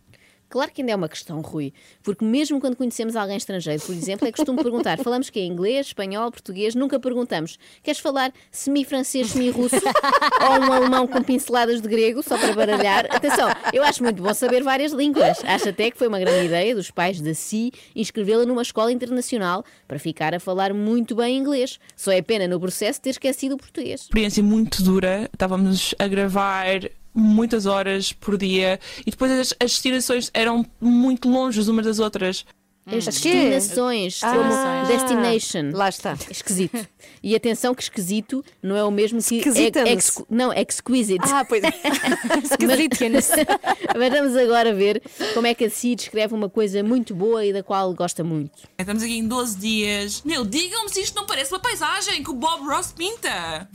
[0.54, 4.28] Claro que ainda é uma questão, Rui, porque mesmo quando conhecemos alguém estrangeiro, por exemplo,
[4.28, 9.74] é costume perguntar: falamos que é inglês, espanhol, português, nunca perguntamos: queres falar semi-francês, semi-russo
[10.48, 13.04] ou um alemão com pinceladas de grego, só para baralhar?
[13.10, 15.42] Atenção, eu acho muito bom saber várias línguas.
[15.44, 19.64] Acho até que foi uma grande ideia dos pais da Si inscrevê-la numa escola internacional
[19.88, 21.80] para ficar a falar muito bem inglês.
[21.96, 24.02] Só é pena no processo ter esquecido o português.
[24.02, 25.28] experiência muito dura.
[25.32, 26.78] Estávamos a gravar
[27.14, 32.44] muitas horas por dia e depois as, as destinações eram muito longe umas das outras.
[32.86, 35.70] As destinações, Ah, destination.
[35.72, 36.18] Lá está.
[36.30, 36.86] Esquisito.
[37.22, 39.36] E atenção que esquisito não é o mesmo que
[39.88, 41.24] ex- não, exquisite.
[41.24, 41.68] Ah, pois é.
[42.28, 42.50] Mas,
[43.98, 47.54] mas vamos agora ver como é que a Si descreve uma coisa muito boa e
[47.54, 48.68] da qual gosta muito.
[48.78, 50.22] Estamos aqui em 12 dias.
[50.22, 53.66] Meu, digam-me se isto não parece uma paisagem que o Bob Ross pinta.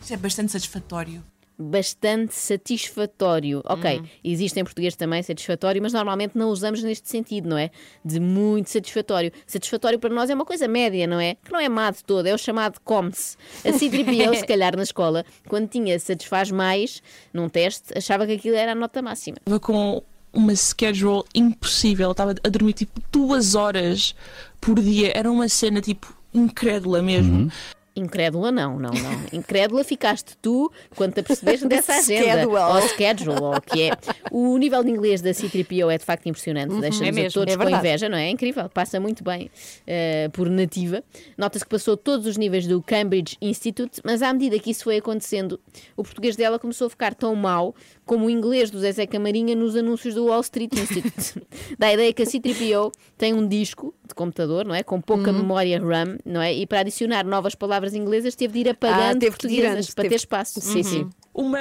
[0.00, 1.22] Isto é bastante satisfatório.
[1.58, 3.62] Bastante satisfatório.
[3.64, 7.70] Ok, existe em português também satisfatório, mas normalmente não usamos neste sentido, não é?
[8.04, 9.32] De muito satisfatório.
[9.46, 11.36] Satisfatório para nós é uma coisa média, não é?
[11.36, 13.36] Que não é má de todo, é o chamado come-se.
[13.64, 18.56] A Citripiel, se calhar na escola, quando tinha satisfaz mais num teste, achava que aquilo
[18.56, 19.38] era a nota máxima.
[19.38, 20.02] Estava com
[20.36, 22.10] uma schedule impossível.
[22.10, 24.14] Estava a dormir tipo duas horas
[24.60, 25.12] por dia.
[25.16, 27.50] Era uma cena tipo incrédula mesmo.
[27.96, 29.20] Incrédula não, não, não.
[29.32, 32.42] Incrédula ficaste tu quando te apercebeste dessa agenda.
[32.42, 32.56] Schedule.
[32.56, 33.90] Ou schedule, ou o que é.
[34.30, 36.78] O nível de inglês da C3PO é de facto impressionante.
[36.78, 38.26] Deixa-nos é a todos é com inveja, não é?
[38.26, 38.68] É incrível.
[38.68, 39.50] Passa muito bem
[39.86, 41.02] eh, por nativa.
[41.38, 44.98] Nota-se que passou todos os níveis do Cambridge Institute, mas à medida que isso foi
[44.98, 45.58] acontecendo,
[45.96, 47.74] o português dela começou a ficar tão mau
[48.06, 51.42] como o inglês do Zezé Camarinha nos anúncios do Wall Street Institute.
[51.78, 54.82] Dá a ideia que a C3PO tem um disco de computador, não é?
[54.82, 55.38] Com pouca Uhum.
[55.38, 56.54] memória RAM, não é?
[56.54, 60.02] E para adicionar novas palavras inglesas teve de ir apagando Ah, teve portuguesas antes, para
[60.04, 60.60] teve- ter espaço.
[60.60, 61.10] Sim, sim.
[61.34, 61.58] Uma.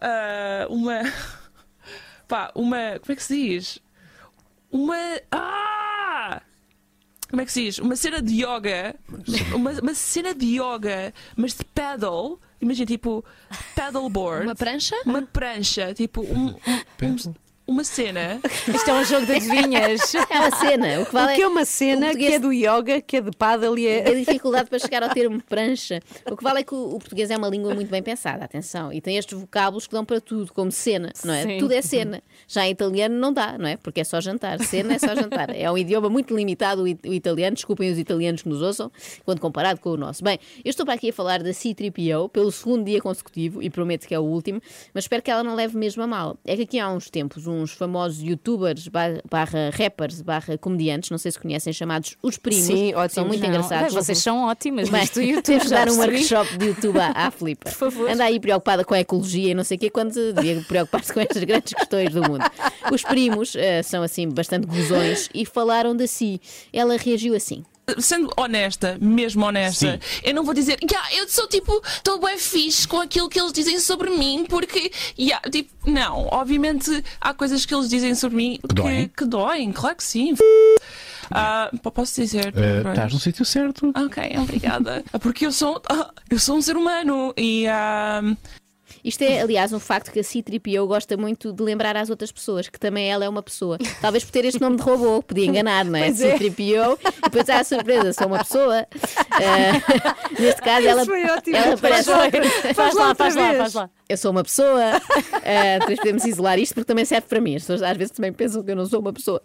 [0.00, 1.00] ah, uma.
[2.26, 2.98] Pá, uma.
[3.00, 3.78] Como é que se diz?
[4.72, 4.96] Uma.
[5.30, 6.42] Ah!
[7.30, 7.78] Como é que se diz?
[7.78, 8.94] Uma cena de yoga.
[9.54, 12.38] Uma, uma cena de yoga, mas de paddle.
[12.60, 13.24] Imagina, tipo,
[13.74, 14.46] paddleboard.
[14.46, 14.96] Uma prancha?
[15.06, 15.94] Uma prancha.
[15.94, 16.54] Tipo, um- um-
[17.02, 17.34] um-
[17.68, 18.40] uma cena.
[18.66, 20.14] Isto é um jogo de adivinhas.
[20.14, 21.00] É uma cena.
[21.00, 23.16] O que O vale que é uma cena o português- que é do yoga, que
[23.18, 24.14] é de paddle e a é.
[24.14, 26.00] dificuldade para chegar ao termo prancha.
[26.30, 28.90] O que vale é que o, o português é uma língua muito bem pensada, atenção,
[28.90, 31.42] e tem estes vocábulos que dão para tudo, como cena, não é?
[31.42, 31.58] Sim.
[31.58, 32.22] Tudo é cena.
[32.46, 33.76] Já em italiano não dá, não é?
[33.76, 34.58] Porque é só jantar.
[34.64, 35.54] Cena é só jantar.
[35.54, 37.54] É um idioma muito limitado, o, it- o italiano.
[37.54, 38.90] Desculpem os italianos que nos ouçam,
[39.26, 40.24] quando comparado com o nosso.
[40.24, 44.06] Bem, eu estou para aqui a falar da C3PO pelo segundo dia consecutivo e prometo
[44.06, 44.60] que é o último,
[44.94, 46.38] mas espero que ela não leve mesmo a mal.
[46.46, 51.18] É que aqui há uns tempos, uns famosos youtubers ba- barra rappers barra comediantes, não
[51.18, 52.64] sei se conhecem, chamados Os Primos.
[52.64, 53.28] Sim, São ótimos.
[53.28, 53.94] muito Não, engraçados.
[53.94, 57.70] Vocês são ótimas, mas tu YouTube temos dar um workshop de YouTube à, à Filipa.
[57.70, 58.10] Por favor.
[58.10, 61.20] Anda aí preocupada com a ecologia e não sei o quê, quando devia preocupar-se com
[61.20, 62.44] estas grandes questões do mundo.
[62.92, 66.40] Os primos eh, são assim bastante gozões e falaram de si.
[66.72, 67.64] Ela reagiu assim.
[67.98, 72.86] Sendo honesta, mesmo honesta, eu não vou dizer, "Ya, eu sou tipo, estou bem fixe
[72.86, 77.74] com aquilo que eles dizem sobre mim, porque, ya, tipo, não, obviamente há coisas que
[77.74, 79.08] eles dizem sobre mim que, doem?
[79.08, 80.34] que doem, claro que sim.
[81.82, 82.52] P- posso dizer?
[82.52, 82.88] Pronto.
[82.90, 83.92] estás no sítio certo.
[83.96, 85.04] Ok, obrigada.
[85.20, 88.22] Porque eu sou, ah, eu sou um ser humano e ah,
[89.08, 92.68] Isto é, aliás, um facto que a C-3PO gosta muito de lembrar às outras pessoas,
[92.68, 93.78] que também ela é uma pessoa.
[94.02, 96.04] Talvez por ter este nome de robô, podia enganar, não é?
[96.04, 96.36] Pois é.
[96.36, 98.86] C-3PO, e depois há a surpresa, sou uma pessoa.
[99.30, 101.56] Ah, neste caso, ela, Isso foi ótimo.
[101.56, 102.10] ela parece.
[102.74, 103.90] Faz lá, faz lá, faz lá.
[104.08, 104.82] Eu sou uma pessoa.
[105.44, 107.56] Ah, depois podemos isolar isto porque também serve para mim.
[107.56, 109.40] As pessoas às vezes também pensam que eu não sou uma pessoa.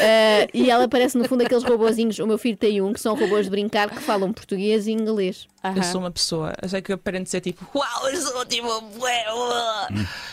[0.00, 2.18] Ah, e ela parece, no fundo, aqueles robozinhos.
[2.20, 5.46] O meu filho tem um que são robôs de brincar que falam português e inglês.
[5.76, 6.52] eu sou uma pessoa.
[6.62, 9.07] Eu sei que aparente ser tipo, uau, eu sou tipo, bué, ué."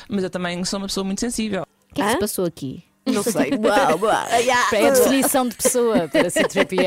[0.10, 1.66] Mas eu também sou uma pessoa muito sensível.
[1.92, 2.84] O que é que se passou aqui?
[3.06, 3.52] Não sei.
[3.52, 4.26] Uau, uau.
[4.74, 6.82] É a definição de pessoa para ser tripio.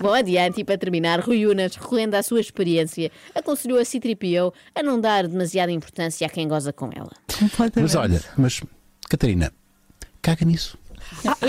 [0.00, 4.82] Bom, adiante e para terminar, Rui Unas, recorrendo à sua experiência, aconselhou a C-3PO a
[4.82, 7.10] não dar demasiada importância a quem goza com ela.
[7.74, 8.62] Mas olha, mas
[9.08, 9.52] Catarina,
[10.20, 10.78] caga nisso.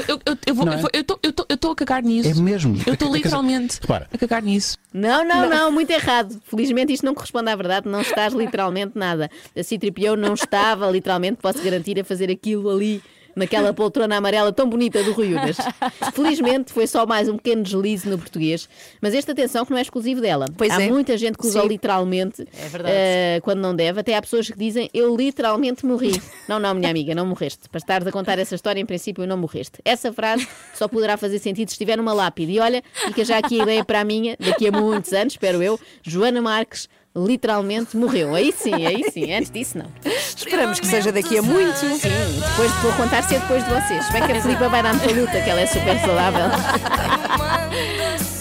[0.07, 0.75] Eu- eu- eu vou- é?
[0.75, 2.29] eu vou- eu estou- eu estou- eu a cagar nisso.
[2.29, 2.79] É mesmo.
[2.85, 4.77] Eu estou literalmente Repara, a cagar nisso.
[4.93, 6.39] Não, não, não, muito errado.
[6.45, 9.29] Felizmente isto não corresponde à verdade, não estás literalmente nada.
[9.57, 13.01] A C-3PO não estava literalmente, posso garantir, a fazer aquilo ali.
[13.35, 15.57] Naquela poltrona amarela tão bonita do Rui Unas.
[16.13, 18.67] Felizmente foi só mais um pequeno deslize no português,
[19.01, 20.45] mas esta atenção que não é exclusivo dela.
[20.57, 20.89] Pois Há é.
[20.89, 21.67] muita gente que usa Sim.
[21.67, 23.99] literalmente É eh, quando não deve.
[23.99, 26.21] Até há pessoas que dizem eu literalmente morri.
[26.47, 27.69] Não, não, minha amiga, não morreste.
[27.69, 29.79] Para estares a contar essa história, em princípio, não morreste.
[29.85, 32.53] Essa frase só poderá fazer sentido se estiver numa lápide.
[32.53, 35.63] E olha, fica já aqui a ideia para a minha, daqui a muitos anos, espero
[35.63, 38.33] eu, Joana Marques, literalmente morreu.
[38.35, 39.33] Aí sim, aí sim.
[39.33, 39.85] Antes disso, não.
[40.05, 41.77] Esperamos que seja daqui a muito.
[41.77, 44.05] Sim, depois vou contar ser depois de vocês.
[44.05, 46.45] Se bem que a Filipa vai dar muita luta, que ela é super saudável.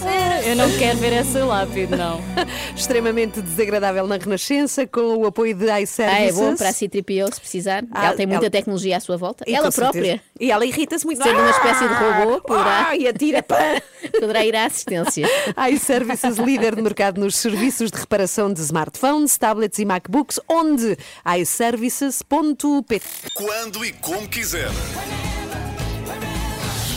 [0.44, 2.20] Eu não quero ver essa lápide, não.
[2.76, 6.28] Extremamente desagradável na Renascença, com o apoio de Ah, iServices.
[6.28, 7.84] é bom para a C3PO se precisar.
[7.92, 9.44] Ah, ela tem muita ela- tecnologia à sua volta.
[9.46, 9.92] E ela com certeza.
[9.92, 11.22] própria, E ela irrita-se muito.
[11.22, 13.42] sendo uma espécie de robô, poderá, Ah, e atira.
[13.42, 13.56] pá.
[14.18, 15.26] poderá ir à assistência.
[15.72, 20.98] iServices, líder de mercado nos serviços de reparação de smartphones, tablets e MacBooks, onde
[21.38, 23.00] iServices.pt.
[23.34, 24.68] Quando e como quiser.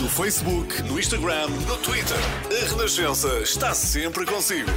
[0.06, 2.15] No Facebook, no Instagram, no Twitter.
[2.52, 4.70] A Renascença está sempre consigo.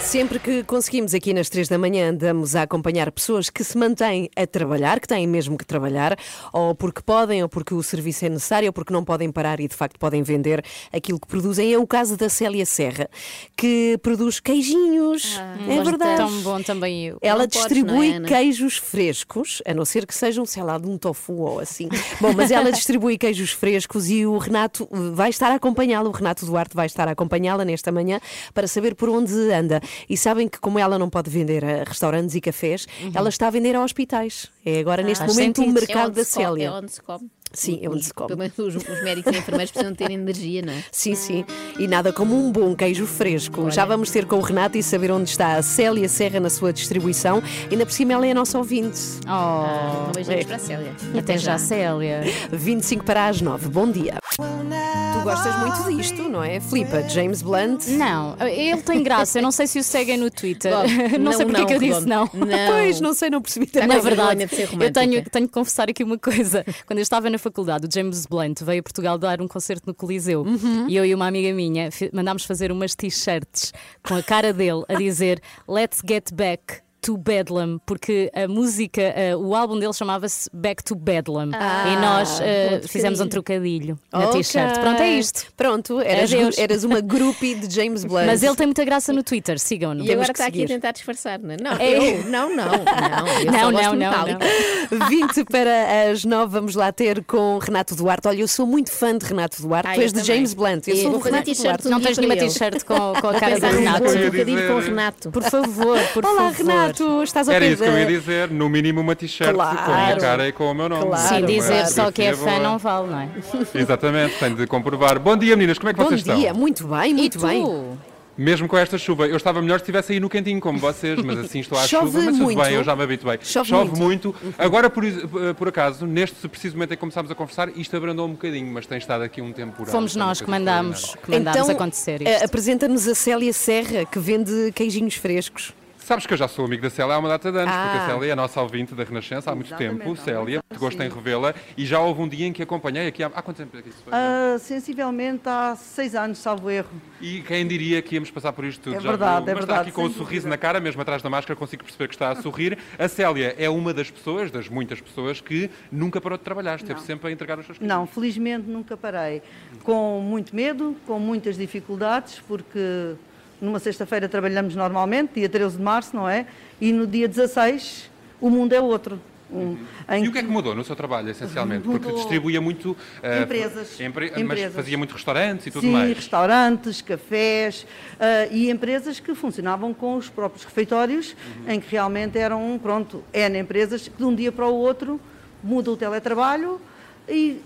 [0.00, 4.30] Sempre que conseguimos aqui nas três da manhã, andamos a acompanhar pessoas que se mantêm
[4.36, 6.16] a trabalhar, que têm mesmo que trabalhar,
[6.52, 9.66] ou porque podem, ou porque o serviço é necessário, ou porque não podem parar e
[9.66, 11.72] de facto podem vender aquilo que produzem.
[11.72, 13.10] É o caso da Célia Serra,
[13.56, 15.38] que produz queijinhos.
[15.68, 16.16] é gosto verdade.
[16.16, 17.18] Tão bom também eu.
[17.20, 20.96] Ela Não distribui é, queijos frescos, a não ser que sejam, sei lá, de um
[20.96, 21.88] tofu ou assim.
[22.20, 26.46] Bom, mas ela distribui queijos frescos e o Renato vai estar a acompanhá-la, o Renato
[26.46, 28.20] Duarte vai estar a acompanhá-la nesta manhã
[28.54, 29.80] para saber por onde anda.
[30.08, 33.50] E sabem que, como ela não pode vender a restaurantes e cafés, ela está a
[33.50, 34.50] vender a hospitais.
[34.64, 35.74] É agora, neste Faz momento, o sentido.
[35.74, 36.66] mercado é da Célia.
[36.66, 37.30] É onde se come.
[37.56, 38.28] Sim, é onde se come.
[38.28, 40.84] Pelo menos os, os médicos e enfermeiros precisam ter energia, não é?
[40.92, 41.44] Sim, sim.
[41.78, 43.70] E nada como um bom queijo fresco.
[43.70, 46.72] Já vamos ter com o Renato e saber onde está a Célia Serra na sua
[46.72, 47.42] distribuição.
[47.70, 48.98] Ainda por cima, ela é a nossa ouvinte.
[49.26, 50.92] Oh, Um beijinho para a Célia.
[51.18, 52.22] até já, Célia.
[52.52, 53.68] 25 para as 9.
[53.68, 54.18] Bom dia.
[54.36, 56.60] Tu gostas muito disto, não é?
[56.60, 57.86] Flipa, James Blunt.
[57.88, 59.38] Não, ele tem graça.
[59.38, 60.72] Eu não sei se o seguem no Twitter.
[60.72, 60.88] Logo,
[61.18, 62.30] não, não, sei porque não, que eu disse não.
[62.34, 62.72] Não.
[62.72, 63.88] Pois, não sei, não percebi também.
[63.88, 66.64] Na com verdade, ser eu tenho, tenho que confessar aqui uma coisa.
[66.86, 69.94] Quando eu estava na faculdade, o James Blunt veio a Portugal dar um concerto no
[69.94, 70.88] Coliseu Uhum.
[70.88, 73.72] e eu e uma amiga minha mandámos fazer umas t-shirts
[74.06, 76.85] com a cara dele a dizer Let's Get Back.
[77.06, 82.40] To Bedlam, porque a música, eh, o álbum dele chamava-se Back to Bedlam e nós
[82.40, 84.80] bom fizemos um trocadilho na t-shirt.
[84.80, 85.46] Pronto, é isto.
[85.56, 88.26] Pronto, eras, eras uma groupie de James Blunt.
[88.26, 90.04] Mas ele tem muita graça no Twitter, sigam-no.
[90.04, 91.56] E agora está aqui a tentar disfarçar, não é?
[91.62, 92.18] Não, É.
[92.18, 93.52] eu, não, não, não.
[93.52, 95.06] Não, não, não, não.
[95.08, 98.26] 20 para as 9, vamos lá ter com Renato Duarte.
[98.26, 99.88] Olha, eu sou muito fã de Renato Duarte.
[99.90, 100.24] Ah, tu és de.
[100.24, 100.88] James Blunt.
[100.88, 101.86] Eu E sou do Renato Duarte.
[101.86, 104.00] um Não tens nenhuma t-shirt com, com a cara do Renato.
[104.04, 105.30] trocadilho dizer- com o Renato.
[105.30, 106.54] Por favor, por Olá, favor.
[106.98, 109.72] Renato, estás ao Era isso que eu ia dizer, no mínimo uma t-shirt com a
[109.72, 110.20] minha Claro.
[110.20, 111.06] cara e com o meu nome.
[111.06, 111.22] Claro.
[111.22, 111.88] Sim, Claro, dizer Claro.
[111.92, 112.58] só que é fã boa.
[112.60, 113.28] não vale, não é?
[113.74, 115.18] Exatamente, tenho de comprovar.
[115.18, 116.54] Bom dia, meninas, como é que Bom vocês dia, estão?
[116.54, 117.46] muito bem, muito e tu?
[117.46, 117.98] bem.
[118.38, 121.38] Mesmo com esta chuva, eu estava melhor se estivesse aí no cantinho como vocês, mas
[121.38, 122.60] assim estou à Chove chuva, mas tudo muito.
[122.62, 123.38] bem, eu já me habituei.
[123.42, 124.34] Chove muito.
[124.58, 125.12] Agora, por, eh,
[125.56, 128.84] por acaso, neste preciso momento em que começámos a conversar, isto abrandou um bocadinho, mas
[128.86, 129.90] tem estado aqui um temporal.
[129.90, 132.44] Fomos nós que coisa mandámos, que mandámos então, acontecer eh, isto.
[132.44, 135.72] apresenta-nos a Célia Serra, que vende queijinhos frescos.
[136.06, 138.04] Sabes que eu já sou amigo da Célia há uma data de anos, porque Ah.
[138.04, 140.14] a Célia é a nossa ouvinte da Renascença há muito Exatamente, tempo.
[140.16, 143.26] Célia, muito gosto em revê-la, e já houve um dia em que acompanhei aqui há,
[143.26, 144.12] há quanto tempo é que isso foi?
[144.14, 146.88] Ah, sensivelmente há seis anos, salvo erro.
[147.20, 148.94] E quem diria que íamos passar por isto tudo?
[148.94, 151.02] É já verdade, é Mas está verdade, aqui com o sem sorriso na cara, mesmo
[151.02, 152.78] atrás da máscara, consigo perceber que está a sorrir.
[152.96, 157.00] A Célia é uma das pessoas, das muitas pessoas, que nunca parou de trabalhar, esteve
[157.00, 159.42] sempre a entregar os seus Não, felizmente nunca parei.
[159.82, 163.16] Com muito medo, com muitas dificuldades, porque
[163.60, 166.46] numa sexta-feira trabalhamos normalmente, dia 13 de março, não é?
[166.80, 169.20] E no dia 16 o mundo é outro.
[169.48, 169.76] Um,
[170.10, 171.84] em E o que é que mudou no seu trabalho, essencialmente?
[171.84, 172.18] Porque Mudou.
[172.20, 172.96] distribuía muito.
[173.22, 174.00] eh, Empresas.
[174.00, 174.74] empre- Mas Empresas.
[174.74, 176.16] fazia muito restaurantes e tudo Sim, mais.
[176.16, 177.86] restaurantes, cafés
[178.18, 181.72] ah, e empresas que funcionavam com os próprios refeitórios, Uhum.
[181.74, 185.20] em que realmente eram, pronto, N empresas que de um dia para o outro
[185.62, 186.80] muda o teletrabalho
[187.28, 187.60] e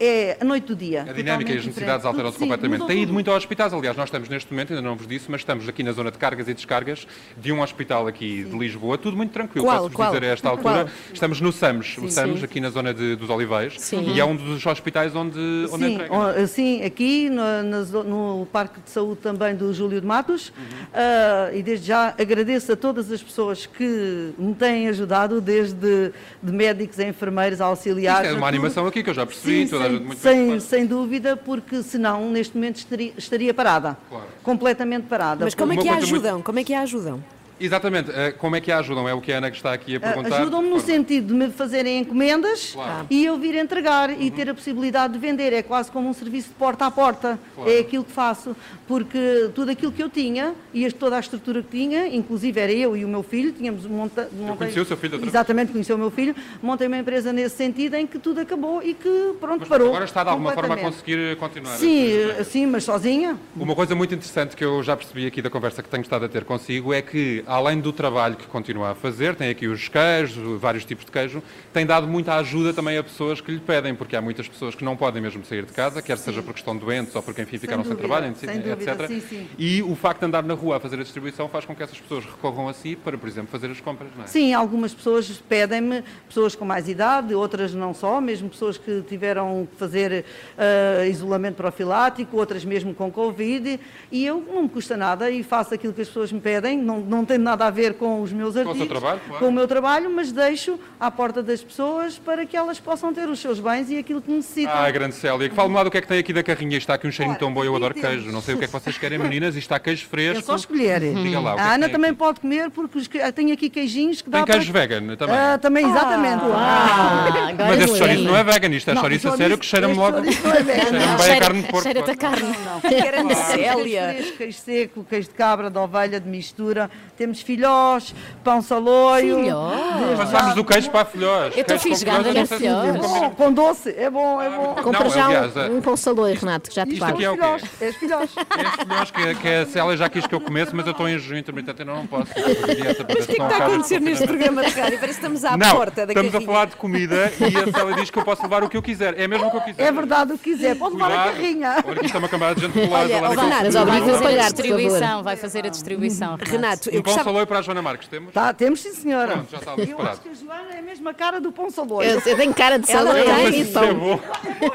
[0.00, 1.02] é a noite do dia.
[1.08, 2.86] A dinâmica e as necessidades alteram-se sim, completamente.
[2.86, 5.40] Tem ido muito aos hospitais, aliás, nós estamos neste momento, ainda não vos disse, mas
[5.40, 7.06] estamos aqui na zona de cargas e descargas
[7.36, 9.76] de um hospital aqui de Lisboa, tudo muito tranquilo, Qual?
[9.76, 10.12] posso-vos Qual?
[10.12, 10.84] dizer a esta altura.
[10.84, 10.88] Qual?
[11.12, 12.44] Estamos no SAMS, o Sim, SAMS, sim.
[12.44, 14.12] aqui na zona de- dos Oliveiros, Sim.
[14.14, 15.38] e é um dos hospitais onde,
[15.72, 16.14] onde Sim, entrega.
[16.42, 20.64] o- sim, aqui no, no Parque de Saúde também do Júlio de Matos Uhum.
[20.94, 26.52] ah, e desde já agradeço a todas as pessoas que me têm ajudado, desde de
[26.52, 28.20] médicos a enfermeiros, a auxiliares.
[28.22, 28.48] Isto é a uma tudo.
[28.56, 31.82] animação aqui que eu já percebi, Sim, toda a sem, muito sem, sem dúvida, porque
[31.82, 34.26] senão neste momento estaria, estaria parada, Claro.
[34.42, 35.44] completamente parada.
[35.44, 36.42] Mas como é que a coisa muito- ajudam?
[36.42, 37.22] Como é que a ajudam?
[37.60, 39.08] Exatamente, eh, como é que a ajudam?
[39.08, 40.40] É o que a Ana que está aqui a Ah, perguntar.
[40.40, 43.06] Ajudam-me no sentido de me fazerem encomendas Claro.
[43.10, 45.52] e eu vir entregar e ter a possibilidade de vender.
[45.52, 47.38] É quase como um serviço de porta a porta.
[47.54, 47.70] Claro.
[47.70, 48.54] É aquilo que faço.
[48.86, 52.96] Porque tudo aquilo que eu tinha e toda a estrutura que tinha, inclusive era eu
[52.96, 55.28] e o meu filho, tínhamos monta, montei, conheci o seu filho outra.
[55.28, 56.34] Exatamente, conheci o meu filho.
[56.62, 59.88] Montei uma empresa nesse sentido em que tudo acabou e que pronto, Mas parou.
[59.88, 61.76] agora está de alguma forma a conseguir continuar.
[61.76, 63.36] Sim, a sua sim, mas sozinha.
[63.56, 66.28] Uma coisa muito interessante que eu já percebi aqui da conversa que tenho estado a
[66.28, 70.60] ter consigo é que além do trabalho que continua a fazer, tem aqui os queijos,
[70.60, 74.14] vários tipos de queijo, tem dado muita ajuda também a pessoas que lhe pedem, porque
[74.14, 76.84] há muitas pessoas que não podem mesmo sair de casa, quer seja por questão de
[76.84, 79.06] doentes ou porque, enfim, ficaram sem, dúvida, trabalho, sem etc.
[79.06, 79.48] sim, sim.
[79.58, 81.98] E o facto de andar na rua a fazer a distribuição faz com que essas
[81.98, 84.26] pessoas recorram a si para, por exemplo, fazer as compras, não é?
[84.26, 89.66] Sim, algumas pessoas pedem-me, pessoas com mais idade, outras não só, mesmo pessoas que tiveram
[89.70, 90.26] que fazer
[90.58, 93.80] ah, isolamento profilático, outras mesmo com Covid,
[94.12, 97.00] e eu não me custa nada e faço aquilo que as pessoas me pedem, não,
[97.00, 99.44] não tem nada a ver com os meus o seu artigos, trabalho, claro.
[99.44, 103.28] com o meu trabalho, mas deixo à porta das pessoas para que elas possam ter
[103.28, 104.74] os seus bens e aquilo que necessitam.
[104.74, 106.76] Ah, grande Célia, que fale-me lá do que é que tem aqui da carrinha.
[106.78, 108.30] Está aqui um cheirinho tão bom, eu adoro queijo.
[108.32, 109.50] Não sei o que é que vocês querem, meninas.
[109.54, 110.38] Isto está queijo fresco.
[110.38, 111.00] É só escolher.
[111.00, 112.18] Diga lá, o é a Ana tem também aqui?
[112.18, 114.54] pode comer porque os que- tem aqui queijinhos que dá Tem para...
[114.56, 115.36] queijo vegan também.
[115.36, 116.42] Ah, também, exatamente.
[116.54, 117.98] Ah, agora Mas este sim.
[117.98, 120.18] chouriço não é vegan, isto é Não, chouriço a sério que cheira-me logo.
[120.18, 120.32] é.
[120.32, 121.82] Cheira-me bem a carne de porco.
[121.82, 122.54] cheira-te a carne.
[122.82, 124.00] Grande Célia.
[124.14, 126.90] Queijo fresco, queijo seco, queijo de cabra, de ovelha, de mistura.
[127.16, 129.40] Temos filhós, pão saloio.
[129.40, 130.18] Filhós?
[130.18, 131.54] Passámos do queijo para a filhós.
[131.56, 132.96] Eu estou fisgada eu nesse devia filhós.
[133.00, 134.74] Bom, com doce, é bom, é bom.
[134.82, 137.14] Compra Não, já um, é- um pão saloi, Renato, que já te Isto pago.
[137.14, 137.38] aqui é o quê?
[137.42, 138.30] filhós, é filhós.
[138.36, 141.18] É este filhós que, a Célia já quis que eu comesse, mas eu estou em
[141.18, 142.30] jejum intermitente e não posso.
[142.36, 144.98] Mas o que é que está a acontecer neste programa de rádio?
[144.98, 148.10] Parece que estamos à porta da estamos a falar de comida e a Célia diz
[148.10, 149.18] que eu posso levar o que eu quiser.
[149.18, 149.82] É mesmo o que eu quiser.
[149.82, 151.84] É verdade o que quiser, pode levar a carrinha.
[151.86, 155.36] Olha isto é uma camada de gente polosa Olha, lá Vai fazer a distribuição, vai
[155.36, 156.38] fazer a distribuição.
[156.40, 156.90] Renato.
[156.90, 157.24] Eu Um pão gostava...
[157.30, 158.32] saloio para a Joana Marques, temos?
[158.32, 159.32] Tá, temos sim, senhora.
[159.32, 161.70] Pronto, já está ali eu acho que a Joana é a mesma cara do pão
[161.70, 162.08] saloio.
[162.10, 163.60] Eu, eu tenho cara de saloi tem.
[163.60, 164.20] isso é bom.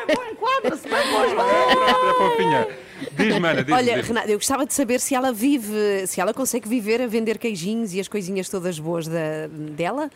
[0.08, 0.98] É bom, enquadra-se bem.
[0.98, 2.68] É fofinha.
[3.12, 3.74] Diz-me, Ana, diz-me.
[3.74, 4.08] Olha, diz-me.
[4.08, 7.94] Renato, eu gostava de saber se ela vive, se ela consegue viver a vender queijinhos
[7.94, 10.10] e as coisinhas todas boas da- dela.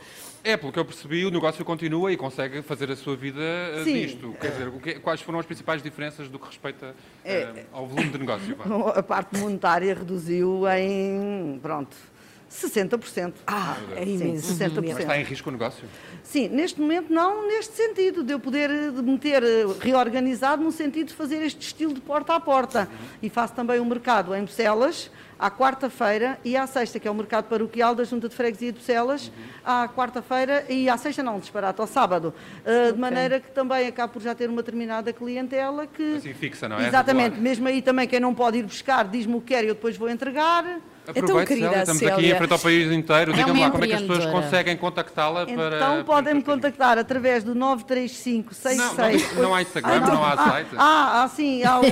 [0.44, 3.82] É, pelo que eu percebi, o negócio continua e consegue fazer a sua vida eh,
[3.84, 3.94] Sim.
[3.94, 4.36] disto.
[4.40, 7.34] Quer dizer, o que- quais foram as principais diferenças do que respeita É.
[7.42, 8.56] eh, ao volume de negócio?
[8.56, 8.92] vá?
[8.98, 11.98] A parte monetária reduziu em, pronto,
[12.52, 13.34] 60%.
[13.45, 14.54] Ah, é Sim, imenso.
[14.56, 14.72] 60%.
[14.88, 15.84] Mas está em risco o negócio?
[16.24, 20.64] Sim, neste momento não neste sentido, de eu poder eh, de me ter eh, reorganizado
[20.64, 22.88] no sentido de fazer este estilo de porta a porta.
[23.22, 27.14] E faço também o mercado em Bucelas, à quarta-feira e à sexta, que é o
[27.16, 29.32] mercado paroquial da Junta de Freguesia de Bucelas,
[29.64, 32.34] à quarta-feira e à sexta não, disparate, ao sábado.
[32.66, 36.16] Eh, De maneira que também acabo por já ter uma determinada clientela que...
[36.16, 36.88] Assim fixa, não é?
[36.88, 37.41] Exatamente, Regular.
[37.43, 39.95] mesmo aí também quem não pode ir buscar diz-me o que quer e eu depois
[39.98, 40.80] vou entregar.
[41.08, 42.34] Aproveite, querida Célia, estamos aqui Célia.
[42.34, 43.32] em frente ao país inteiro.
[43.32, 45.76] É Diga-me uma lá como é que as pessoas conseguem contactá-la para.
[45.78, 50.70] Então podem-me contactar através do 935 66 Não, não há Instagram, não há ah, site.
[50.78, 51.84] Ah, ah, sim, há o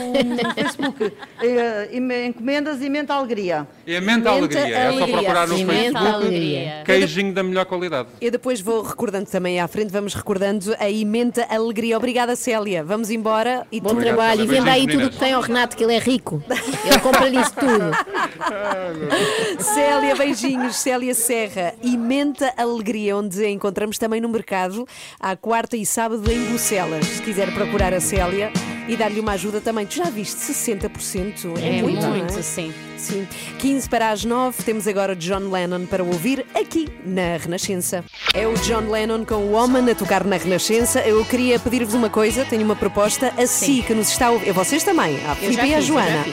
[0.54, 1.14] Facebook.
[1.42, 3.68] eh, encomendas e Menta Alegria.
[3.88, 4.78] É a Menta alegria.
[4.78, 6.84] É só procurar no Sim, menta Facebook.
[6.86, 8.10] Queijinho da melhor qualidade.
[8.20, 11.96] Eu depois vou recordando também à frente, vamos recordando a imenta alegria.
[11.98, 12.84] Obrigada, Célia.
[12.84, 14.44] Vamos embora e Bom trabalho.
[14.44, 16.44] E venda aí tudo que tem ao Renato, que ele é rico.
[16.86, 17.92] Ele compra-lhe isso tudo.
[19.60, 20.76] Célia, beijinhos.
[20.76, 24.88] Célia Serra, Imenta Alegria, onde a encontramos também no mercado,
[25.20, 27.06] à quarta e sábado em Bucelas.
[27.06, 28.52] Se quiser procurar a Célia
[28.88, 29.86] e dar-lhe uma ajuda também.
[29.86, 31.58] Tu já viste 60%?
[31.62, 32.42] É muito, não é?
[32.42, 32.74] sim.
[32.98, 33.28] Sim.
[33.60, 38.04] 15 para as 9, temos agora John Lennon para ouvir aqui na Renascença.
[38.34, 41.02] É o John Lennon com o Woman a tocar na Renascença.
[41.02, 43.34] Eu queria pedir-vos uma coisa, tenho uma proposta.
[43.38, 46.26] A si que nos está a ouvir, e vocês também, a Filipe e a Joana.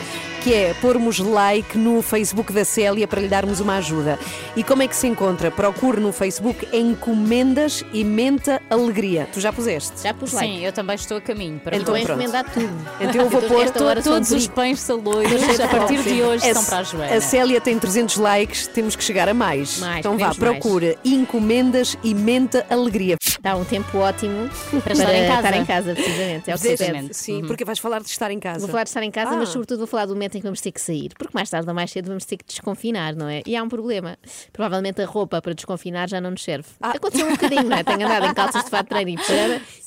[0.42, 4.18] Que é pormos like no Facebook da Célia para lhe darmos uma ajuda.
[4.56, 5.52] E como é que se encontra?
[5.52, 9.28] Procure no Facebook Encomendas e Menta Alegria.
[9.32, 10.02] Tu já puseste?
[10.02, 10.48] Já pus like.
[10.48, 11.60] Sim, eu também estou a caminho.
[11.60, 12.28] Para Então Estou a pronto.
[12.28, 12.86] encomendar tudo.
[13.00, 13.70] Então eu vou pôr
[14.02, 14.92] Todos os pães de
[15.62, 17.14] a partir de hoje A- são para a Joana.
[17.14, 19.78] A Célia tem 300 likes, temos que chegar a mais.
[19.78, 23.16] Mais, então vá, procura Encomendas e Menta Alegria.
[23.20, 24.48] Está um tempo ótimo
[24.82, 25.36] Para estar em casa.
[25.48, 26.50] estar em casa, precisamente.
[26.50, 27.14] É o que.
[27.14, 28.60] Sim, porque vais falar de estar em casa.
[28.60, 29.36] Vou falar de estar em casa, Ah.
[29.36, 31.10] mas sobretudo vou falar do momento em que vamos ter que sair.
[31.18, 33.42] Porque mais tarde ou mais cedo vamos ter que desconfinar, não é?
[33.46, 34.16] E há um problema.
[34.52, 36.68] Provavelmente a roupa para desconfinar já não nos serve.
[36.80, 37.84] Aconteceu um bocadinho, não é?
[37.84, 39.14] Tenho andado em calças de fato de treino e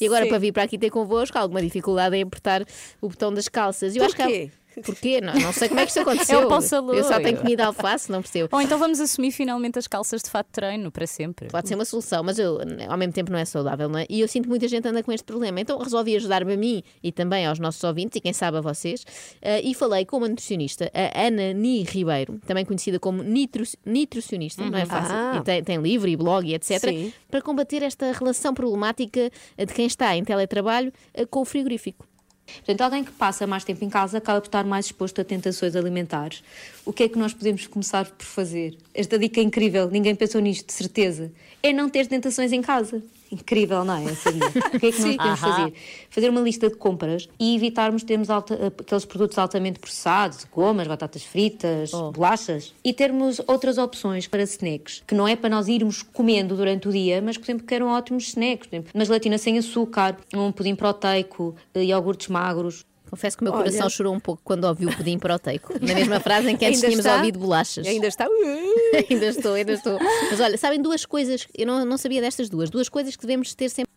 [0.01, 0.29] e agora Sim.
[0.29, 2.63] para vir para aqui ter convosco há alguma dificuldade em apertar
[3.01, 3.95] o botão das calças.
[3.95, 5.21] Eu acho que há- Porquê?
[5.21, 6.39] Não, não sei como é que isto aconteceu.
[6.45, 6.93] É o.
[6.93, 8.49] Eu só tenho comida alface, não percebo.
[8.51, 11.47] Ou então vamos assumir finalmente as calças de fato de treino para sempre.
[11.47, 12.59] Pode ser uma solução, mas eu,
[12.89, 14.05] ao mesmo tempo não é saudável, não é?
[14.09, 15.59] E eu sinto que muita gente anda com este problema.
[15.59, 19.05] Então resolvi ajudar-me a mim e também aos nossos ouvintes, e quem sabe a vocês,
[19.41, 24.63] eh, e falei com uma nutricionista, a Ana Ni Ribeiro, também conhecida como nitru- nutricionista,
[24.69, 25.41] não é fácil, Ah.
[25.43, 27.13] tem, tem livro e blog e etc., Sim.
[27.29, 32.05] para combater esta relação problemática de quem está em teletrabalho eh, com o frigorífico.
[32.45, 35.75] Portanto, alguém que passa mais tempo em casa acaba por estar mais exposto a tentações
[35.75, 36.43] alimentares.
[36.85, 38.77] O que é que nós podemos começar por fazer?
[38.93, 41.31] Esta dica é incrível, ninguém pensou nisto, de certeza.
[41.61, 43.03] É não ter tentações em casa.
[43.31, 44.05] Incrível, não é?
[44.11, 44.29] Essa.
[44.29, 45.55] O que é que nós podemos Ahá.
[45.57, 45.73] fazer?
[46.09, 51.23] Fazer uma lista de compras e evitarmos termos alta- aqueles produtos altamente processados, gomas, batatas
[51.23, 56.55] fritas, bolachas, e termos outras opções para snacks, que não é para nós irmos comendo
[56.55, 58.67] durante o dia, mas, por exemplo, que eram ótimos snacks.
[58.67, 62.85] Por exemplo, uma gelatina sem açúcar, um pudim proteico, eh, iogurtes magros.
[63.09, 63.63] Confesso que o meu Olha.
[63.63, 65.73] coração chorou um pouco quando ouvi o pudim proteico.
[65.79, 67.17] Na mesma frase em que antes Ainda tínhamos está?
[67.17, 67.87] ouvido bolachas.
[67.87, 68.25] Ainda está.
[69.09, 69.99] ainda estou, ainda estou.
[70.29, 73.53] Mas olha, sabem duas coisas, eu não, não sabia destas duas, duas coisas que devemos
[73.53, 73.91] ter sempre.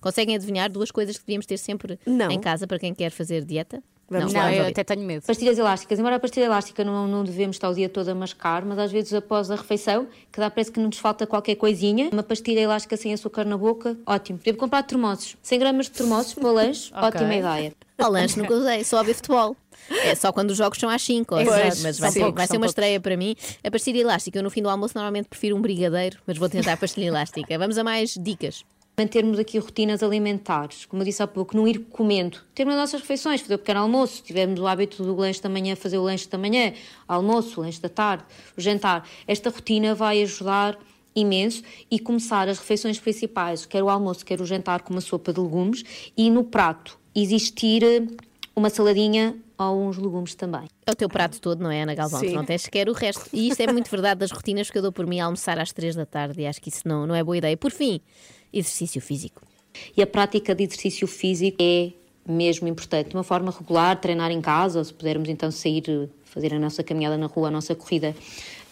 [0.00, 1.98] Conseguem adivinhar duas coisas que devíamos ter sempre
[2.30, 3.82] em casa para quem quer fazer dieta?
[4.06, 5.24] Vamos não, lá, vamos eu até tenho medo.
[5.24, 5.98] Pastilhas elásticas.
[5.98, 8.92] Embora a pastilha elástica não, não devemos estar o dia todo a mascar, mas às
[8.92, 12.98] vezes após a refeição, que dá parece que nos falta qualquer coisinha, uma pastilha elástica
[12.98, 14.38] sem açúcar na boca, ótimo.
[14.44, 15.36] Devo comprar termossos.
[15.42, 17.02] 100 gramas de termossos para o lanche, Ok.
[17.02, 17.72] ótima ideia.
[17.98, 19.56] Ao lanche nunca usei, só a ver futebol.
[20.02, 22.46] É só quando os jogos são às 5, Exato, mas são vai ser, poucos, vai
[22.46, 22.70] ser são uma poucos.
[22.70, 23.36] estreia para mim.
[23.62, 26.72] A pastilha elástica, eu no fim do almoço normalmente prefiro um brigadeiro, mas vou tentar
[26.72, 27.58] a pastilha elástica.
[27.58, 28.64] Vamos a mais dicas.
[28.96, 32.38] Mantermos aqui rotinas alimentares, como eu disse há pouco, não ir comendo.
[32.54, 35.48] Termos as nossas refeições, fazer o pequeno almoço, se tivermos o hábito do lanche da
[35.48, 36.72] manhã, fazer o lanche da manhã,
[37.08, 38.22] almoço, o lanche da tarde,
[38.56, 39.06] o jantar.
[39.26, 40.78] Esta rotina vai ajudar
[41.14, 45.32] imenso e começar as refeições principais, quer o almoço, quer o jantar, com uma sopa
[45.32, 45.84] de legumes
[46.16, 48.02] e no prato existir eh,
[48.56, 50.68] uma saladinha ou uns legumes também.
[50.86, 52.20] É o teu prato todo, não é, Ana Galvão?
[52.20, 52.34] Tu Sim.
[52.34, 53.28] não tens sequer o resto.
[53.32, 55.72] E isto é muito verdade das rotinas que eu dou por mim a almoçar às
[55.72, 57.56] 3 da tarde e acho que isso não, não é boa ideia.
[57.56, 58.00] Por fim,
[58.52, 59.42] exercício físico.
[59.96, 61.92] E a prática de exercício físico é
[62.26, 63.10] mesmo importante.
[63.10, 66.82] De uma forma regular, treinar em casa, ou se pudermos então sair, fazer a nossa
[66.82, 68.14] caminhada na rua, a nossa corrida,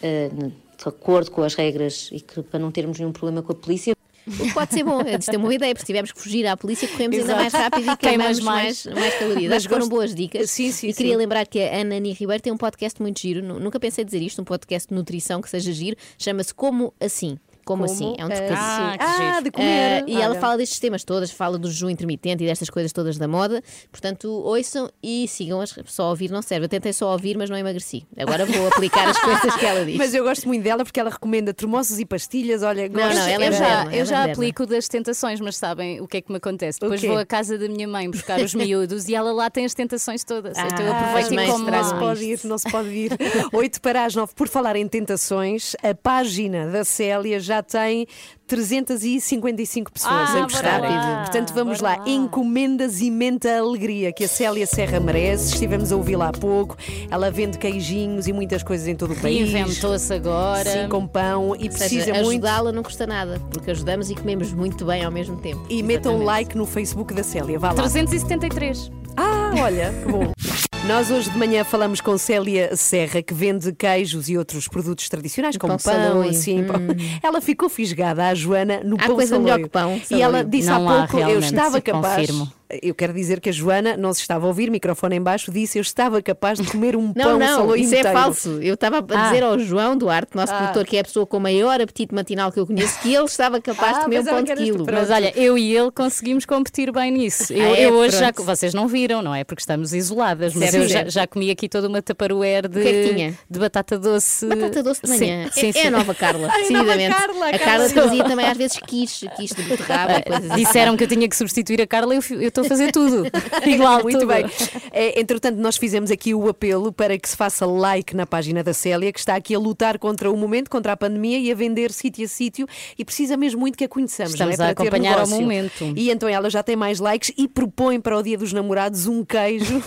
[0.01, 3.55] eh, de acordo com as regras e que, para não termos nenhum problema com a
[3.55, 3.95] polícia.
[4.25, 6.47] O que pode ser bom, isto é uma boa ideia, porque se tivermos que fugir
[6.47, 7.41] à polícia, corremos ainda Exato.
[7.41, 8.97] mais rápido e queimamos mais, mais.
[8.99, 9.49] mais, calorias.
[9.49, 10.49] Mas Acho que foram boas dicas.
[10.49, 11.17] Sim, sim, E queria sim.
[11.17, 14.21] lembrar que a Ana Ani Ribeiro tem um podcast muito giro, nu- nunca pensei dizer
[14.21, 17.37] isto, um podcast de nutrição que seja giro, chama-se Como Assim.
[17.65, 18.15] Como, Como assim?
[18.17, 18.41] É um assim?
[18.41, 18.61] descanso.
[18.61, 19.67] Ah, que Ah, de comer.
[19.67, 23.17] Eh, e ela fala destes temas todas, fala do jejum intermitente e destas coisas todas
[23.17, 23.61] da moda.
[23.91, 25.73] Portanto, ouçam e sigam-as.
[25.87, 26.65] Só ouvir não serve.
[26.65, 28.05] Eu tentei só ouvir, mas não emagreci.
[28.17, 29.95] Agora vou aplicar as coisas que ela diz.
[29.97, 32.63] Mas eu gosto muito dela porque ela recomenda termossos e pastilhas.
[32.63, 33.15] Olha, Não, gosto.
[33.15, 36.01] não, ela é eu já, moderna, eu ela já é aplico das tentações, mas sabem
[36.01, 36.79] o que é que me acontece?
[36.79, 39.73] Depois vou à casa da minha mãe buscar os miúdos e ela lá tem as
[39.73, 40.57] tentações todas.
[40.57, 43.11] então eu Ah, aproveito e mas como não se pode ir, não se pode ir.
[43.53, 44.33] 8 para as 9.
[44.35, 48.07] Por falar em tentações, a página da Célia já tem
[48.47, 51.97] 355 pessoas Ah, lá, Portanto, vamos lá.
[52.05, 55.53] Encomendas e menta alegria que a Célia Serra merece.
[55.53, 56.77] Estivemos a ouvi-la há pouco.
[57.09, 59.51] Ela vende queijinhos e muitas coisas em todo o país.
[59.51, 60.69] Reinventou-se agora.
[60.69, 62.45] Sim, com pão e Ou seja, precisa muito.
[62.45, 65.65] ajudá-la não custa nada, porque ajudamos e comemos muito bem ao mesmo tempo.
[65.69, 67.59] E metam um like no Facebook da Célia.
[67.59, 67.75] Vá lá.
[67.75, 68.91] 373.
[69.15, 70.31] Ah, olha, que bom.
[70.87, 75.55] Nós hoje de manhã falamos com Célia Serra, que vende queijos e outros produtos tradicionais,
[75.55, 76.29] como Pão pão, saloio.
[76.29, 76.63] assim.
[76.65, 76.75] pão.
[77.23, 79.43] Ela ficou fisgada à Joana no Há pão coisa saloio.
[79.45, 80.49] melhor que pão E ela saloio.
[80.49, 82.27] disse Não há há pouco, eu realmente, estava capaz.
[82.27, 82.51] confirmo.
[82.81, 85.77] Eu quero dizer que a Joana não se estava a ouvir, microfone em baixo, disse
[85.77, 88.07] eu estava capaz de comer um Não, pão não, saloio isso inteiro.
[88.07, 88.59] é falso.
[88.61, 89.29] Eu estava a Ah.
[89.29, 90.57] dizer ao João Duarte, nosso Ah.
[90.57, 93.25] produtor, que é a pessoa com o maior apetite matinal que eu conheço, que ele
[93.25, 94.85] estava capaz Ah, de comer um pão de quilo.
[94.91, 97.53] Mas olha, eu e ele conseguimos competir bem nisso.
[97.53, 97.85] Eu, Ah, é?
[97.85, 98.31] eu hoje já.
[98.33, 98.45] Pronto.
[98.47, 99.43] Vocês não viram, não é?
[99.43, 101.09] Porque estamos isoladas, mas Certo, eu já, certo.
[101.11, 104.45] já comi aqui toda uma taparoeira de, é de batata doce.
[104.47, 105.49] Batata doce de manhã.
[105.51, 105.87] Sim, sim, é, é sim.
[105.87, 106.93] a nova Carla, Ai, a nova.
[106.97, 107.59] Carla, a Carla.
[107.59, 110.63] Carla trazia também às vezes quiche, quiche de beterraba, e coisas assim.
[110.63, 113.23] Disseram que eu tinha que substituir a Carla e eu estou a fazer tudo.
[113.65, 114.27] Igual, Muito tudo.
[114.27, 114.45] bem.
[114.91, 118.73] É, entretanto, nós fizemos aqui o apelo para que se faça like na página da
[118.73, 121.91] Célia, que está aqui a lutar contra o momento, contra a pandemia e a vender
[121.91, 124.33] sítio a sítio e precisa mesmo muito que a conheçamos.
[124.33, 124.69] Estamos não é?
[124.69, 125.41] a acompanhar ao negócio.
[125.41, 125.93] momento.
[125.95, 129.23] E então ela já tem mais likes e propõe para o Dia dos Namorados um
[129.23, 129.81] queijo.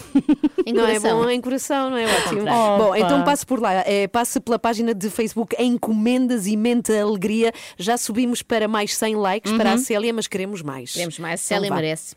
[0.65, 1.23] Em não é coração.
[1.23, 2.45] bom em coração, não é ótimo?
[2.79, 7.53] Bom, então passe por lá, é, passe pela página de Facebook Encomendas e Mente Alegria.
[7.79, 10.93] Já subimos para mais 100 likes para a Célia, mas queremos mais.
[10.93, 11.77] Queremos mais, Então Célia vá.
[11.77, 12.17] merece.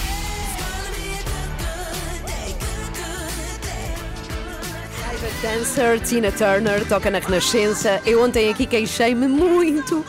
[5.41, 8.01] Dancer, Tina Turner, toca na Renascença.
[8.05, 10.05] Eu ontem aqui queixei-me muito.